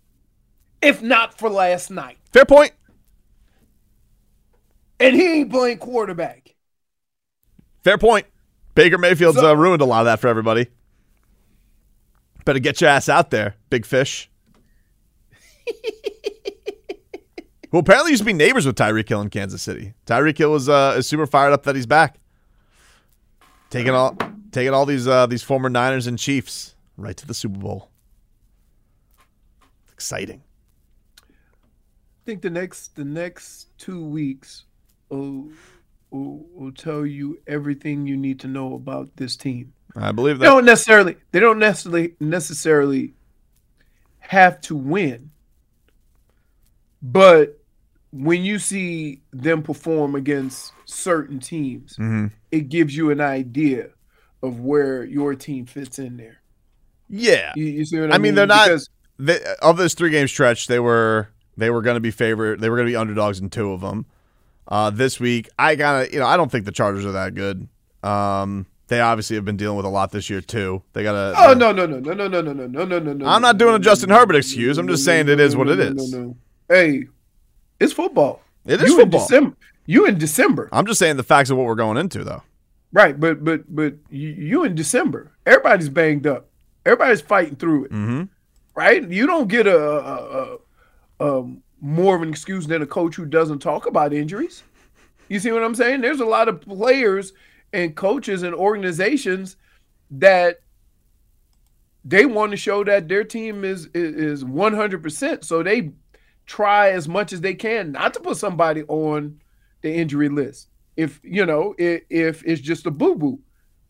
if 0.82 1.02
not 1.02 1.38
for 1.38 1.50
last 1.50 1.92
night. 1.92 2.18
Fair 2.34 2.46
point. 2.46 2.72
And 5.00 5.16
he 5.16 5.40
ain't 5.42 5.52
playing 5.52 5.78
quarterback. 5.80 6.56
Fair 7.84 7.98
point. 7.98 8.26
Baker 8.76 8.98
Mayfield's 8.98 9.38
So- 9.40 9.52
uh, 9.52 9.54
ruined 9.54 9.82
a 9.82 9.86
lot 9.86 10.00
of 10.02 10.06
that 10.06 10.20
for 10.20 10.28
everybody. 10.28 10.68
Better 12.46 12.60
get 12.60 12.82
your 12.82 12.90
ass 12.90 13.08
out 13.10 13.30
there, 13.30 13.56
big 13.70 13.86
fish. 13.86 14.30
Who 17.72 17.78
apparently 17.78 18.12
used 18.12 18.22
to 18.22 18.26
be 18.26 18.34
neighbors 18.34 18.66
with 18.66 18.76
Tyreek 18.76 19.08
Hill 19.08 19.22
in 19.22 19.30
Kansas 19.30 19.62
City. 19.62 19.94
Tyreek 20.06 20.38
Hill 20.38 20.52
was 20.52 20.68
uh, 20.68 20.96
is 20.98 21.08
super 21.08 21.26
fired 21.26 21.54
up 21.54 21.64
that 21.64 21.76
he's 21.76 21.86
back, 21.86 22.18
taking 23.70 23.94
all 23.94 24.18
taking 24.52 24.74
all 24.74 24.86
these 24.86 25.08
uh, 25.08 25.26
these 25.28 25.44
former 25.44 25.70
Niners 25.70 26.08
and 26.08 26.18
Chiefs 26.20 26.76
right 26.98 27.16
to 27.18 27.26
the 27.26 27.34
Super 27.34 27.60
Bowl. 27.60 27.90
Exciting. 29.94 30.42
I 31.22 32.24
think 32.26 32.42
the 32.42 32.50
next 32.50 32.96
the 32.96 33.06
next 33.06 33.68
two 33.78 34.04
weeks 34.04 34.66
will, 35.10 35.50
will, 36.12 36.46
will 36.54 36.72
tell 36.72 37.06
you 37.06 37.40
everything 37.48 38.06
you 38.08 38.18
need 38.18 38.40
to 38.42 38.48
know 38.48 38.74
about 38.76 39.16
this 39.18 39.36
team. 39.36 39.74
I 39.96 40.12
believe 40.12 40.40
They 40.40 40.46
that. 40.46 40.52
don't 40.54 40.66
necessarily 40.66 41.18
they 41.32 41.40
don't 41.40 41.60
necessarily 41.60 42.16
necessarily 42.20 43.14
have 44.20 44.62
to 44.62 44.76
win. 44.76 45.32
But 47.02 47.60
when 48.12 48.44
you 48.44 48.60
see 48.60 49.22
them 49.32 49.64
perform 49.64 50.16
against 50.16 50.74
certain 50.86 51.40
teams, 51.40 51.96
Mhm. 51.98 52.32
it 52.52 52.70
gives 52.70 52.96
you 52.96 53.10
an 53.10 53.20
idea 53.22 53.90
of 54.44 54.60
where 54.60 55.04
your 55.04 55.36
team 55.36 55.66
fits 55.66 56.00
in 56.00 56.18
there. 56.18 56.42
Yeah. 57.10 57.54
You, 57.56 57.66
you 57.66 57.86
see 57.86 58.00
what 58.00 58.12
I, 58.12 58.16
I 58.16 58.18
mean, 58.18 58.36
they're 58.36 58.48
not 58.48 58.68
Because- 58.68 58.90
they, 59.20 59.40
of 59.62 59.78
this 59.78 59.94
three 59.94 60.10
game 60.10 60.28
stretch. 60.28 60.68
They 60.68 60.80
were 60.80 61.30
they 61.58 61.70
were 61.70 61.82
going 61.82 61.96
to 61.96 62.02
be 62.02 62.12
favorite. 62.12 62.60
They 62.60 62.70
were 62.70 62.76
going 62.78 62.88
to 62.88 62.92
be 62.92 62.96
underdogs 62.96 63.40
in 63.40 63.50
two 63.50 63.72
of 63.72 63.82
them. 63.82 64.06
Uh, 64.68 64.90
this 64.90 65.20
week, 65.20 65.50
I 65.60 65.74
of 65.74 66.12
you 66.14 66.20
know 66.20 66.26
I 66.26 66.38
don't 66.38 66.52
think 66.52 66.66
the 66.66 66.72
Chargers 66.72 67.06
are 67.06 67.12
that 67.12 67.36
good. 67.36 67.68
Um, 68.04 68.66
they 68.88 69.00
obviously 69.00 69.36
have 69.36 69.46
been 69.46 69.58
dealing 69.58 69.78
with 69.78 69.86
a 69.86 69.90
lot 69.90 70.12
this 70.12 70.30
year 70.30 70.42
too. 70.42 70.82
They 70.94 71.04
got 71.04 71.12
to. 71.14 71.36
Oh 71.38 71.54
no 71.54 71.72
no 71.72 71.86
no 71.86 72.00
no 72.00 72.14
no 72.14 72.28
no 72.28 72.42
no 72.42 72.54
no 72.54 72.68
no 72.68 72.86
no 72.86 73.00
no 73.00 73.14
no. 73.14 73.26
I'm 73.28 73.42
not 73.42 73.58
doing 73.58 73.76
a 73.76 73.80
Justin 73.80 74.10
Herbert 74.10 74.36
excuse. 74.38 74.78
I'm 74.78 74.88
just 74.88 75.06
saying 75.06 75.30
it 75.30 75.40
is 75.40 75.56
what 75.56 75.70
it 75.70 75.80
is. 75.80 76.16
Hey, 76.68 77.06
it's 77.80 77.94
football. 77.94 78.42
It 78.66 78.82
is 78.82 78.90
you 78.90 78.98
football. 78.98 79.22
In 79.22 79.28
December, 79.28 79.58
you 79.86 80.06
in 80.08 80.18
December, 80.18 80.70
I'm 80.72 80.86
just 80.88 81.00
saying 81.00 81.18
the 81.18 81.24
facts 81.24 81.50
of 81.50 81.58
what 81.58 81.68
we're 81.68 81.76
going 81.76 81.98
into 81.98 82.24
though. 82.24 82.44
Right? 82.92 83.20
But 83.20 83.44
but 83.44 83.74
but 83.74 83.96
you, 84.10 84.64
in 84.64 84.76
December. 84.76 85.32
Everybody's 85.46 85.90
banged 85.90 86.28
up. 86.28 86.48
Everybody's 86.86 87.22
fighting 87.22 87.56
through 87.56 87.86
it, 87.86 87.92
Mm-hmm. 87.92 88.24
right? 88.76 89.08
You 89.10 89.28
don't 89.28 89.48
get 89.48 89.68
a, 89.68 89.78
a, 89.80 90.58
a, 91.20 91.40
a 91.42 91.54
more 91.80 92.16
of 92.16 92.22
an 92.22 92.30
excuse 92.30 92.68
than 92.68 92.82
a 92.82 92.88
coach 92.88 93.16
who 93.16 93.26
doesn't 93.26 93.60
talk 93.60 93.86
about 93.88 94.14
injuries. 94.14 94.64
You 95.30 95.40
see 95.40 95.52
what 95.52 95.64
I'm 95.64 95.76
saying? 95.76 96.02
There's 96.02 96.20
a 96.20 96.26
lot 96.26 96.48
of 96.50 96.62
players 96.62 97.34
and 97.74 97.96
coaches 97.96 98.44
and 98.44 98.54
organizations 98.54 99.56
that 100.12 100.60
they 102.04 102.26
want 102.26 102.52
to 102.52 102.58
show 102.58 102.84
that 102.84 103.08
their 103.08 103.24
team 103.24 103.64
is 103.64 103.88
is 103.94 104.44
100%. 104.44 105.44
So 105.44 105.64
they 105.64 105.92
try 106.48 106.90
as 106.90 107.08
much 107.08 107.32
as 107.32 107.42
they 107.42 107.54
can 107.54 107.92
not 107.92 108.14
to 108.16 108.20
put 108.20 108.38
somebody 108.38 108.84
on 108.84 109.40
the 109.82 109.94
injury 109.94 110.28
list. 110.30 110.68
If, 111.02 111.20
you 111.24 111.46
know, 111.46 111.76
if, 111.78 112.04
if 112.10 112.44
it's 112.44 112.62
just 112.62 112.86
a 112.86 112.92
boo-boo. 112.92 113.40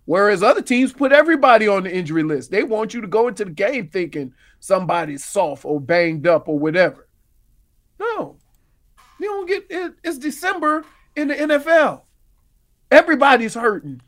Whereas 0.06 0.42
other 0.44 0.62
teams 0.62 0.94
put 0.94 1.12
everybody 1.12 1.68
on 1.68 1.84
the 1.84 1.94
injury 1.94 2.24
list. 2.24 2.52
They 2.52 2.64
want 2.64 2.94
you 2.94 3.02
to 3.02 3.08
go 3.08 3.28
into 3.28 3.46
the 3.46 3.52
game 3.52 3.88
thinking 3.88 4.34
somebody's 4.60 5.24
soft 5.24 5.64
or 5.64 5.80
banged 5.80 6.28
up 6.28 6.48
or 6.48 6.58
whatever. 6.58 7.08
No. 8.00 8.38
You 9.20 9.28
don't 9.28 9.48
get 9.48 9.66
it, 9.70 9.94
it's 10.04 10.18
December 10.18 10.84
in 11.16 11.28
the 11.28 11.36
NFL. 11.36 12.02
Everybody's 12.90 13.54
hurting. 13.54 14.02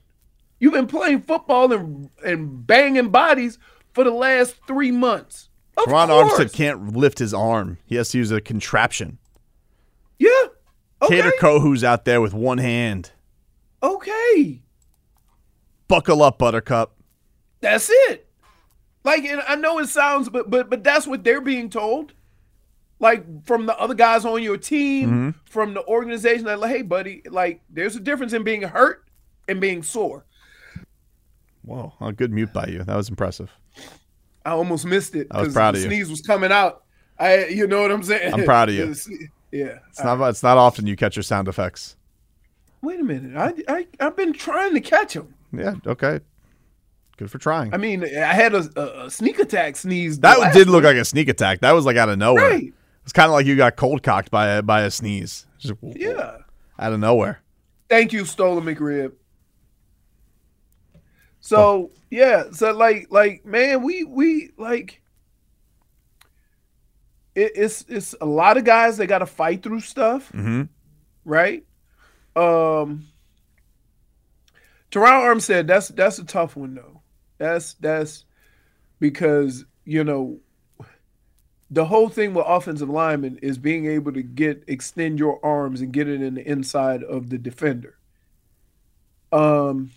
You've 0.59 0.73
been 0.73 0.87
playing 0.87 1.21
football 1.21 1.71
and 1.71 2.09
and 2.25 2.65
banging 2.65 3.09
bodies 3.09 3.59
for 3.93 4.03
the 4.03 4.11
last 4.11 4.55
three 4.65 4.91
months. 4.91 5.49
Of 5.77 5.91
Ron 5.91 6.09
course. 6.09 6.33
Armstead 6.33 6.53
can't 6.53 6.95
lift 6.95 7.19
his 7.19 7.33
arm. 7.33 7.77
He 7.85 7.95
has 7.95 8.09
to 8.09 8.17
use 8.17 8.31
a 8.31 8.41
contraption. 8.41 9.19
Yeah. 10.17 10.29
Okay. 11.03 11.17
Kader 11.17 11.33
Kohou's 11.39 11.83
out 11.83 12.05
there 12.05 12.21
with 12.21 12.33
one 12.33 12.57
hand. 12.57 13.11
Okay. 13.81 14.61
Buckle 15.87 16.21
up, 16.23 16.37
Buttercup. 16.39 16.95
That's 17.61 17.89
it. 17.89 18.27
Like, 19.03 19.23
and 19.25 19.41
I 19.47 19.55
know 19.55 19.79
it 19.79 19.87
sounds, 19.87 20.29
but 20.29 20.49
but 20.49 20.69
but 20.69 20.83
that's 20.83 21.05
what 21.05 21.23
they're 21.23 21.41
being 21.41 21.69
told. 21.69 22.13
Like 22.99 23.45
from 23.45 23.65
the 23.65 23.77
other 23.77 23.93
guys 23.93 24.23
on 24.23 24.41
your 24.41 24.55
team, 24.57 25.09
Mhm. 25.09 25.35
from 25.49 25.73
the 25.73 25.85
organization, 25.85 26.45
that 26.45 26.59
like, 26.59 26.71
hey, 26.71 26.81
buddy, 26.83 27.21
like 27.29 27.61
there's 27.69 27.95
a 27.97 27.99
difference 27.99 28.31
in 28.31 28.43
being 28.43 28.61
hurt 28.61 29.03
and 29.49 29.59
being 29.59 29.83
sore. 29.83 30.25
Whoa, 31.63 31.93
a 31.99 32.13
good 32.13 32.31
mute 32.31 32.53
by 32.53 32.67
you. 32.67 32.83
That 32.83 32.95
was 32.95 33.09
impressive. 33.09 33.51
I 34.45 34.51
almost 34.51 34.85
missed 34.85 35.15
it 35.15 35.27
I 35.31 35.41
was 35.41 35.53
proud 35.53 35.75
of 35.75 35.81
you. 35.81 35.87
sneeze 35.87 36.09
was 36.09 36.21
coming 36.21 36.51
out. 36.51 36.83
I, 37.19 37.45
you 37.47 37.67
know 37.67 37.81
what 37.81 37.91
I'm 37.91 38.03
saying? 38.03 38.33
I'm 38.33 38.43
proud 38.43 38.69
of 38.69 38.75
you. 38.75 38.95
Yeah. 39.53 39.77
It's 39.89 40.03
not 40.03 40.19
it's 40.29 40.41
not 40.41 40.57
often 40.57 40.87
you 40.87 40.95
catch 40.95 41.15
your 41.15 41.23
sound 41.23 41.47
effects. 41.47 41.95
Wait 42.81 42.99
a 42.99 43.03
minute. 43.03 43.37
I 43.37 43.53
I 43.71 43.87
I've 43.99 44.17
been 44.17 44.33
trying 44.33 44.73
to 44.73 44.81
catch 44.81 45.15
him. 45.15 45.35
Yeah, 45.55 45.75
okay. 45.85 46.21
Good 47.17 47.29
for 47.29 47.37
trying. 47.37 47.71
I 47.71 47.77
mean, 47.77 48.03
I 48.03 48.33
had 48.33 48.55
a, 48.55 49.05
a, 49.05 49.11
sneak 49.11 49.37
attack 49.37 49.75
sneeze. 49.75 50.19
that 50.21 50.51
did 50.51 50.67
look 50.67 50.83
like 50.83 50.95
a 50.95 51.05
sneak 51.05 51.29
attack. 51.29 51.59
That 51.59 51.73
was 51.73 51.85
like 51.85 51.95
out 51.95 52.09
of 52.09 52.17
nowhere. 52.17 52.49
Right. 52.49 52.73
It's 53.03 53.13
kind 53.13 53.27
of 53.27 53.33
like 53.33 53.45
you 53.45 53.55
got 53.55 53.75
cold 53.75 54.01
cocked 54.01 54.31
by 54.31 54.47
a 54.47 54.61
by 54.63 54.81
a 54.81 54.89
sneeze. 54.89 55.45
Just 55.59 55.75
Yeah. 55.83 56.37
out 56.79 56.93
of 56.93 56.99
nowhere. 56.99 57.43
Thank 57.89 58.11
you, 58.11 58.25
Stolen 58.25 58.63
McRib. 58.63 59.11
So 61.41 61.59
oh. 61.59 61.91
yeah, 62.09 62.45
so 62.51 62.71
like 62.71 63.07
like 63.11 63.45
man, 63.45 63.83
we 63.83 64.03
we 64.03 64.49
like 64.57 65.02
it, 67.35 67.51
it's 67.55 67.85
it's 67.87 68.15
a 68.21 68.25
lot 68.25 68.57
of 68.57 68.63
guys 68.63 68.97
that 68.97 69.07
got 69.07 69.19
to 69.19 69.25
fight 69.25 69.63
through 69.63 69.79
stuff, 69.81 70.31
Mm-hmm. 70.31 70.63
right? 71.25 71.63
Um, 72.35 73.05
Terron 74.91 75.21
Armstead, 75.23 75.67
that's 75.67 75.87
that's 75.89 76.19
a 76.19 76.23
tough 76.25 76.55
one 76.55 76.75
though. 76.75 77.01
That's 77.37 77.73
that's 77.75 78.25
because 78.99 79.65
you 79.85 80.03
know 80.03 80.39
the 81.71 81.85
whole 81.85 82.09
thing 82.09 82.33
with 82.35 82.45
offensive 82.47 82.89
linemen 82.89 83.37
is 83.41 83.57
being 83.57 83.87
able 83.87 84.11
to 84.13 84.21
get 84.21 84.63
extend 84.67 85.17
your 85.17 85.43
arms 85.43 85.81
and 85.81 85.91
get 85.91 86.07
it 86.07 86.21
in 86.21 86.35
the 86.35 86.47
inside 86.47 87.03
of 87.03 87.29
the 87.29 87.37
defender. 87.39 87.97
Um, 89.31 89.89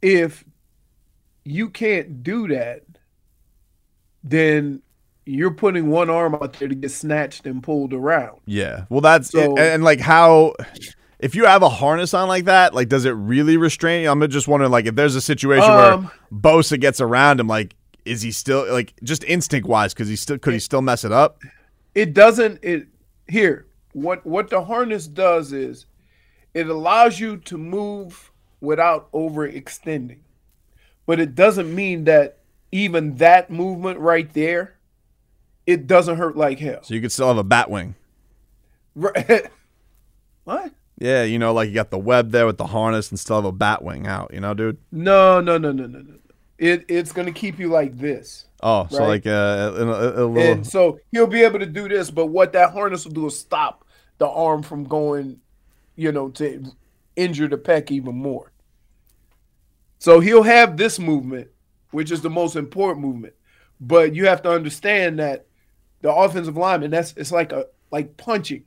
if 0.00 0.44
you 1.44 1.68
can't 1.68 2.22
do 2.22 2.46
that, 2.48 2.82
then 4.22 4.82
you're 5.26 5.50
putting 5.52 5.88
one 5.88 6.10
arm 6.10 6.34
out 6.34 6.52
there 6.54 6.68
to 6.68 6.74
get 6.74 6.90
snatched 6.90 7.46
and 7.46 7.62
pulled 7.62 7.92
around. 7.92 8.40
Yeah. 8.46 8.84
Well, 8.90 9.00
that's 9.00 9.30
So- 9.30 9.50
and, 9.50 9.58
and, 9.58 9.84
like 9.84 10.00
how 10.00 10.54
if 11.18 11.34
you 11.34 11.46
have 11.46 11.62
a 11.62 11.68
harness 11.68 12.12
on 12.12 12.28
like 12.28 12.44
that, 12.44 12.74
like 12.74 12.88
does 12.88 13.04
it 13.04 13.12
really 13.12 13.56
restrain 13.56 14.02
you? 14.02 14.10
I'm 14.10 14.28
just 14.30 14.48
wondering 14.48 14.70
like 14.70 14.86
if 14.86 14.94
there's 14.94 15.14
a 15.14 15.20
situation 15.20 15.70
Um, 15.70 16.04
where 16.04 16.12
Bosa 16.32 16.78
gets 16.78 17.00
around 17.00 17.40
him, 17.40 17.46
like 17.48 17.74
is 18.04 18.20
he 18.20 18.32
still 18.32 18.70
like 18.70 18.92
just 19.02 19.24
instinct 19.24 19.66
wise? 19.66 19.94
Because 19.94 20.08
he 20.08 20.16
still 20.16 20.38
could 20.38 20.52
he 20.52 20.60
still 20.60 20.82
mess 20.82 21.04
it 21.04 21.12
up? 21.12 21.38
it 21.94 22.12
doesn't 22.12 22.58
it 22.62 22.88
here 23.28 23.66
what 23.92 24.26
what 24.26 24.50
the 24.50 24.64
harness 24.64 25.06
does 25.06 25.52
is 25.52 25.86
it 26.52 26.66
allows 26.66 27.20
you 27.20 27.36
to 27.36 27.56
move 27.56 28.32
without 28.60 29.10
overextending 29.12 30.18
but 31.06 31.20
it 31.20 31.36
doesn't 31.36 31.72
mean 31.72 32.02
that 32.04 32.38
even 32.72 33.14
that 33.14 33.48
movement 33.48 33.98
right 34.00 34.32
there 34.32 34.73
it 35.66 35.86
doesn't 35.86 36.16
hurt 36.16 36.36
like 36.36 36.58
hell 36.58 36.82
So 36.82 36.94
you 36.94 37.00
could 37.00 37.12
still 37.12 37.28
have 37.28 37.38
a 37.38 37.44
bat 37.44 37.70
wing. 37.70 37.94
right 38.94 39.48
what 40.44 40.72
Yeah, 40.98 41.22
you 41.24 41.38
know, 41.38 41.52
like 41.52 41.68
you 41.68 41.74
got 41.74 41.90
the 41.90 41.98
web 41.98 42.30
there 42.30 42.46
with 42.46 42.58
the 42.58 42.66
harness 42.68 43.10
and 43.10 43.18
still 43.18 43.36
have 43.36 43.44
a 43.44 43.52
bat 43.52 43.82
wing 43.82 44.06
out. 44.06 44.30
You 44.32 44.40
know, 44.40 44.54
dude. 44.54 44.78
no 44.92 45.40
no 45.40 45.58
no 45.58 45.72
no 45.72 45.86
no 45.86 45.98
no 46.00 46.14
it 46.58 46.84
it's 46.88 47.10
going 47.12 47.26
to 47.26 47.32
keep 47.32 47.58
you 47.58 47.68
like 47.68 47.98
this 47.98 48.46
Oh, 48.62 48.86
so 48.90 49.00
Right. 49.00 49.08
like 49.08 49.26
uh, 49.26 49.30
a, 49.30 49.84
a, 49.86 50.24
a 50.24 50.26
little. 50.26 50.52
and 50.52 50.66
so 50.66 50.98
he'll 51.10 51.26
be 51.26 51.42
able 51.42 51.58
to 51.58 51.66
do 51.66 51.88
this 51.88 52.10
but 52.10 52.26
what 52.26 52.52
that 52.52 52.72
harness 52.72 53.04
will 53.04 53.12
do 53.12 53.26
is 53.26 53.38
stop 53.38 53.84
the 54.18 54.28
arm 54.28 54.62
from 54.62 54.84
going 54.84 55.40
you 55.96 56.12
know 56.12 56.28
to 56.30 56.64
injure 57.16 57.48
the 57.48 57.58
pec 57.58 57.90
even 57.90 58.14
more 58.14 58.52
so 59.98 60.20
he'll 60.20 60.42
have 60.44 60.76
this 60.76 60.98
movement 60.98 61.48
which 61.90 62.10
is 62.10 62.20
the 62.22 62.30
most 62.30 62.54
important 62.56 63.04
movement 63.04 63.34
but 63.80 64.14
you 64.14 64.26
have 64.26 64.42
to 64.42 64.50
understand 64.50 65.18
that 65.18 65.46
the 66.04 66.14
offensive 66.14 66.54
lineman 66.54 66.90
that's 66.90 67.14
it's 67.16 67.32
like 67.32 67.50
a 67.50 67.64
like 67.90 68.14
punching 68.18 68.62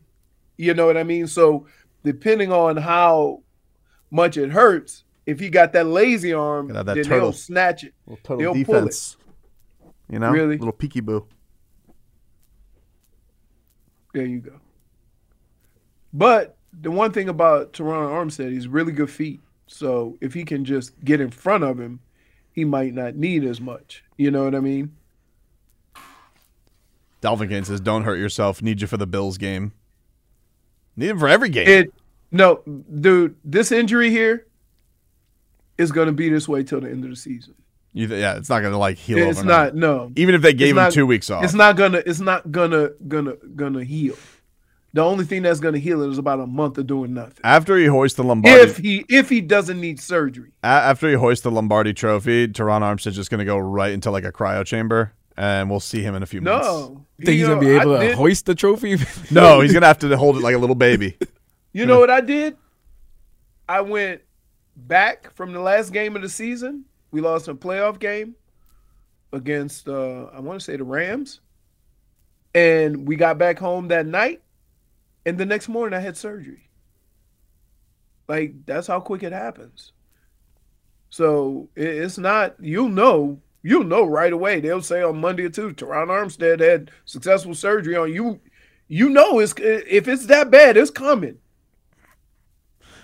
you 0.57 0.73
know 0.73 0.87
what 0.87 0.97
i 0.97 1.03
mean 1.03 1.27
so 1.27 1.67
depending 2.03 2.51
on 2.51 2.75
how 2.75 3.43
much 4.09 4.37
it 4.37 4.49
hurts 4.49 5.03
if 5.27 5.39
he 5.39 5.47
got 5.47 5.71
that 5.71 5.85
lazy 5.85 6.33
arm 6.33 6.69
that 6.69 6.87
then 6.87 6.95
turtle- 7.03 7.19
they'll 7.19 7.31
snatch 7.33 7.83
it 7.83 7.93
total 8.23 8.53
they'll 8.53 8.65
pull 8.65 8.87
it. 8.87 9.15
You 10.09 10.19
know, 10.19 10.31
Really? 10.31 10.57
little 10.57 10.73
peeky 10.73 11.03
boo. 11.03 11.27
There 14.13 14.25
you 14.25 14.39
go. 14.39 14.59
But 16.13 16.55
the 16.81 16.89
one 16.89 17.11
thing 17.11 17.27
about 17.27 17.73
Terron 17.73 18.09
Armstead, 18.09 18.51
he's 18.53 18.67
really 18.69 18.93
good 18.93 19.09
feet. 19.11 19.41
So 19.67 20.17
if 20.21 20.33
he 20.33 20.45
can 20.45 20.63
just 20.63 20.97
get 21.03 21.19
in 21.19 21.29
front 21.29 21.65
of 21.65 21.77
him, 21.77 21.99
he 22.53 22.63
might 22.63 22.93
not 22.93 23.15
need 23.15 23.43
as 23.43 23.59
much. 23.59 24.03
You 24.17 24.31
know 24.31 24.45
what 24.45 24.55
I 24.55 24.61
mean? 24.61 24.95
Dalvin 27.21 27.49
Kane 27.49 27.63
says, 27.63 27.79
"Don't 27.81 28.03
hurt 28.03 28.17
yourself. 28.17 28.61
Need 28.61 28.81
you 28.81 28.87
for 28.87 28.97
the 28.97 29.07
Bills 29.07 29.37
game. 29.37 29.71
Need 30.95 31.09
him 31.09 31.19
for 31.19 31.27
every 31.27 31.49
game." 31.49 31.67
It 31.67 31.93
no, 32.31 32.61
dude, 32.99 33.35
this 33.43 33.71
injury 33.71 34.09
here 34.09 34.45
is 35.77 35.91
gonna 35.91 36.11
be 36.11 36.29
this 36.29 36.47
way 36.47 36.63
till 36.63 36.81
the 36.81 36.89
end 36.89 37.03
of 37.03 37.09
the 37.09 37.15
season. 37.15 37.53
You 37.93 38.07
th- 38.07 38.19
yeah, 38.19 38.35
it's 38.35 38.49
not 38.49 38.61
gonna 38.61 38.77
like 38.77 38.97
heal. 38.97 39.17
It's 39.17 39.39
overnight. 39.39 39.73
not 39.73 39.75
no. 39.75 40.11
Even 40.15 40.35
if 40.35 40.41
they 40.41 40.49
It's 40.49 40.57
gave 40.59 40.69
him 40.71 40.75
not- 40.77 40.91
two 40.93 41.05
weeks 41.07 41.29
off. 41.29 41.43
It's 41.43 41.53
not 41.53 41.75
gonna 41.77 42.01
it's 42.05 42.19
not 42.19 42.51
gonna 42.51 42.89
gonna 43.07 43.33
gonna 43.55 43.83
heal. 43.83 44.15
The 44.93 45.03
only 45.03 45.25
thing 45.25 45.43
that's 45.43 45.59
gonna 45.59 45.77
heal 45.79 46.01
it 46.01 46.09
is 46.09 46.17
about 46.17 46.39
a 46.39 46.47
month 46.47 46.77
of 46.77 46.87
doing 46.87 47.13
nothing. 47.13 47.37
After 47.43 47.77
he 47.77 47.85
hoists 47.85 48.15
the 48.17 48.23
Lombardi, 48.23 48.61
If 48.61 48.77
he 48.77 49.05
if 49.09 49.29
he 49.29 49.41
doesn't 49.41 49.79
need 49.79 49.99
surgery. 49.99 50.51
a- 50.63 50.67
after 50.67 51.07
he 51.09 51.15
hoists 51.15 51.43
the 51.43 51.51
Lombardi 51.51 51.93
Trophy, 51.93 52.47
Terron 52.47 52.81
Armstead's 52.81 53.15
just 53.15 53.29
gonna 53.31 53.45
go 53.45 53.57
right 53.57 53.91
into 53.91 54.11
like 54.11 54.25
a 54.25 54.31
cryo 54.31 54.65
chamber, 54.65 55.13
and 55.37 55.69
we'll 55.69 55.79
see 55.79 56.01
him 56.01 56.15
in 56.15 56.23
a 56.23 56.25
few 56.25 56.41
months. 56.41 56.67
No. 56.67 57.05
Think 57.19 57.29
he's 57.37 57.47
gonna 57.47 57.59
be 57.59 57.69
able 57.69 57.95
I 57.95 57.99
to 57.99 58.07
did- 58.07 58.15
hoist 58.17 58.45
the 58.45 58.55
trophy? 58.55 58.97
No, 59.31 59.61
he's 59.61 59.73
gonna 59.73 59.85
have 59.87 59.99
to 59.99 60.17
hold 60.17 60.37
it 60.37 60.41
like 60.43 60.55
a 60.55 60.59
little 60.59 60.75
baby. 60.75 61.17
You 61.73 61.85
know 61.85 61.99
what 61.99 62.09
I 62.09 62.21
did? 62.21 62.57
I 63.69 63.81
went 63.81 64.21
back 64.75 65.31
from 65.35 65.53
the 65.53 65.59
last 65.59 65.93
game 65.93 66.15
of 66.15 66.23
the 66.23 66.29
season. 66.29 66.85
We 67.11 67.21
lost 67.21 67.47
a 67.49 67.53
playoff 67.53 67.99
game 67.99 68.33
against 69.31 69.87
uh 69.87 70.25
I 70.33 70.39
want 70.39 70.59
to 70.59 70.63
say 70.63 70.75
the 70.75 70.83
Rams. 70.83 71.39
And 72.55 73.07
we 73.07 73.15
got 73.15 73.37
back 73.37 73.59
home 73.59 73.89
that 73.89 74.07
night 74.07 74.41
and 75.23 75.37
the 75.37 75.45
next 75.45 75.67
morning 75.67 75.95
I 75.95 76.01
had 76.01 76.17
surgery. 76.17 76.67
Like 78.27 78.65
that's 78.65 78.87
how 78.87 78.99
quick 78.99 79.21
it 79.21 79.33
happens. 79.33 79.91
So 81.11 81.69
it's 81.75 82.17
not 82.17 82.55
you'll 82.59 82.89
know 82.89 83.39
you'll 83.67 83.83
know 83.83 84.05
right 84.05 84.31
away. 84.31 84.59
They'll 84.59 84.81
say 84.81 85.03
on 85.03 85.19
Monday 85.19 85.45
or 85.45 85.49
Tuesday, 85.49 85.85
Terron 85.85 86.07
Armstead 86.07 86.59
had 86.59 86.89
successful 87.05 87.53
surgery 87.53 87.95
on 87.95 88.13
you. 88.13 88.39
You 88.87 89.09
know 89.09 89.39
it's 89.39 89.53
if 89.57 90.07
it's 90.07 90.27
that 90.27 90.49
bad, 90.49 90.77
it's 90.77 90.89
coming. 90.89 91.39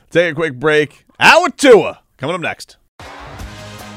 Take 0.10 0.32
a 0.32 0.36
quick 0.36 0.60
break. 0.60 1.06
Hour 1.20 1.50
Tua 1.50 2.02
coming 2.18 2.36
up 2.36 2.42
next. 2.42 2.78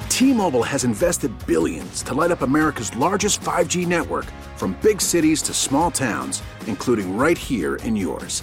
T-Mobile 0.09 0.63
has 0.63 0.83
invested 0.83 1.31
billions 1.47 2.03
to 2.03 2.15
light 2.15 2.31
up 2.31 2.41
America's 2.41 2.95
largest 2.97 3.41
5G 3.43 3.87
network 3.87 4.25
from 4.57 4.73
big 4.81 5.01
cities 5.01 5.43
to 5.43 5.53
small 5.53 5.91
towns, 5.91 6.43
including 6.67 7.17
right 7.17 7.37
here 7.37 7.77
in 7.77 7.95
yours. 7.95 8.43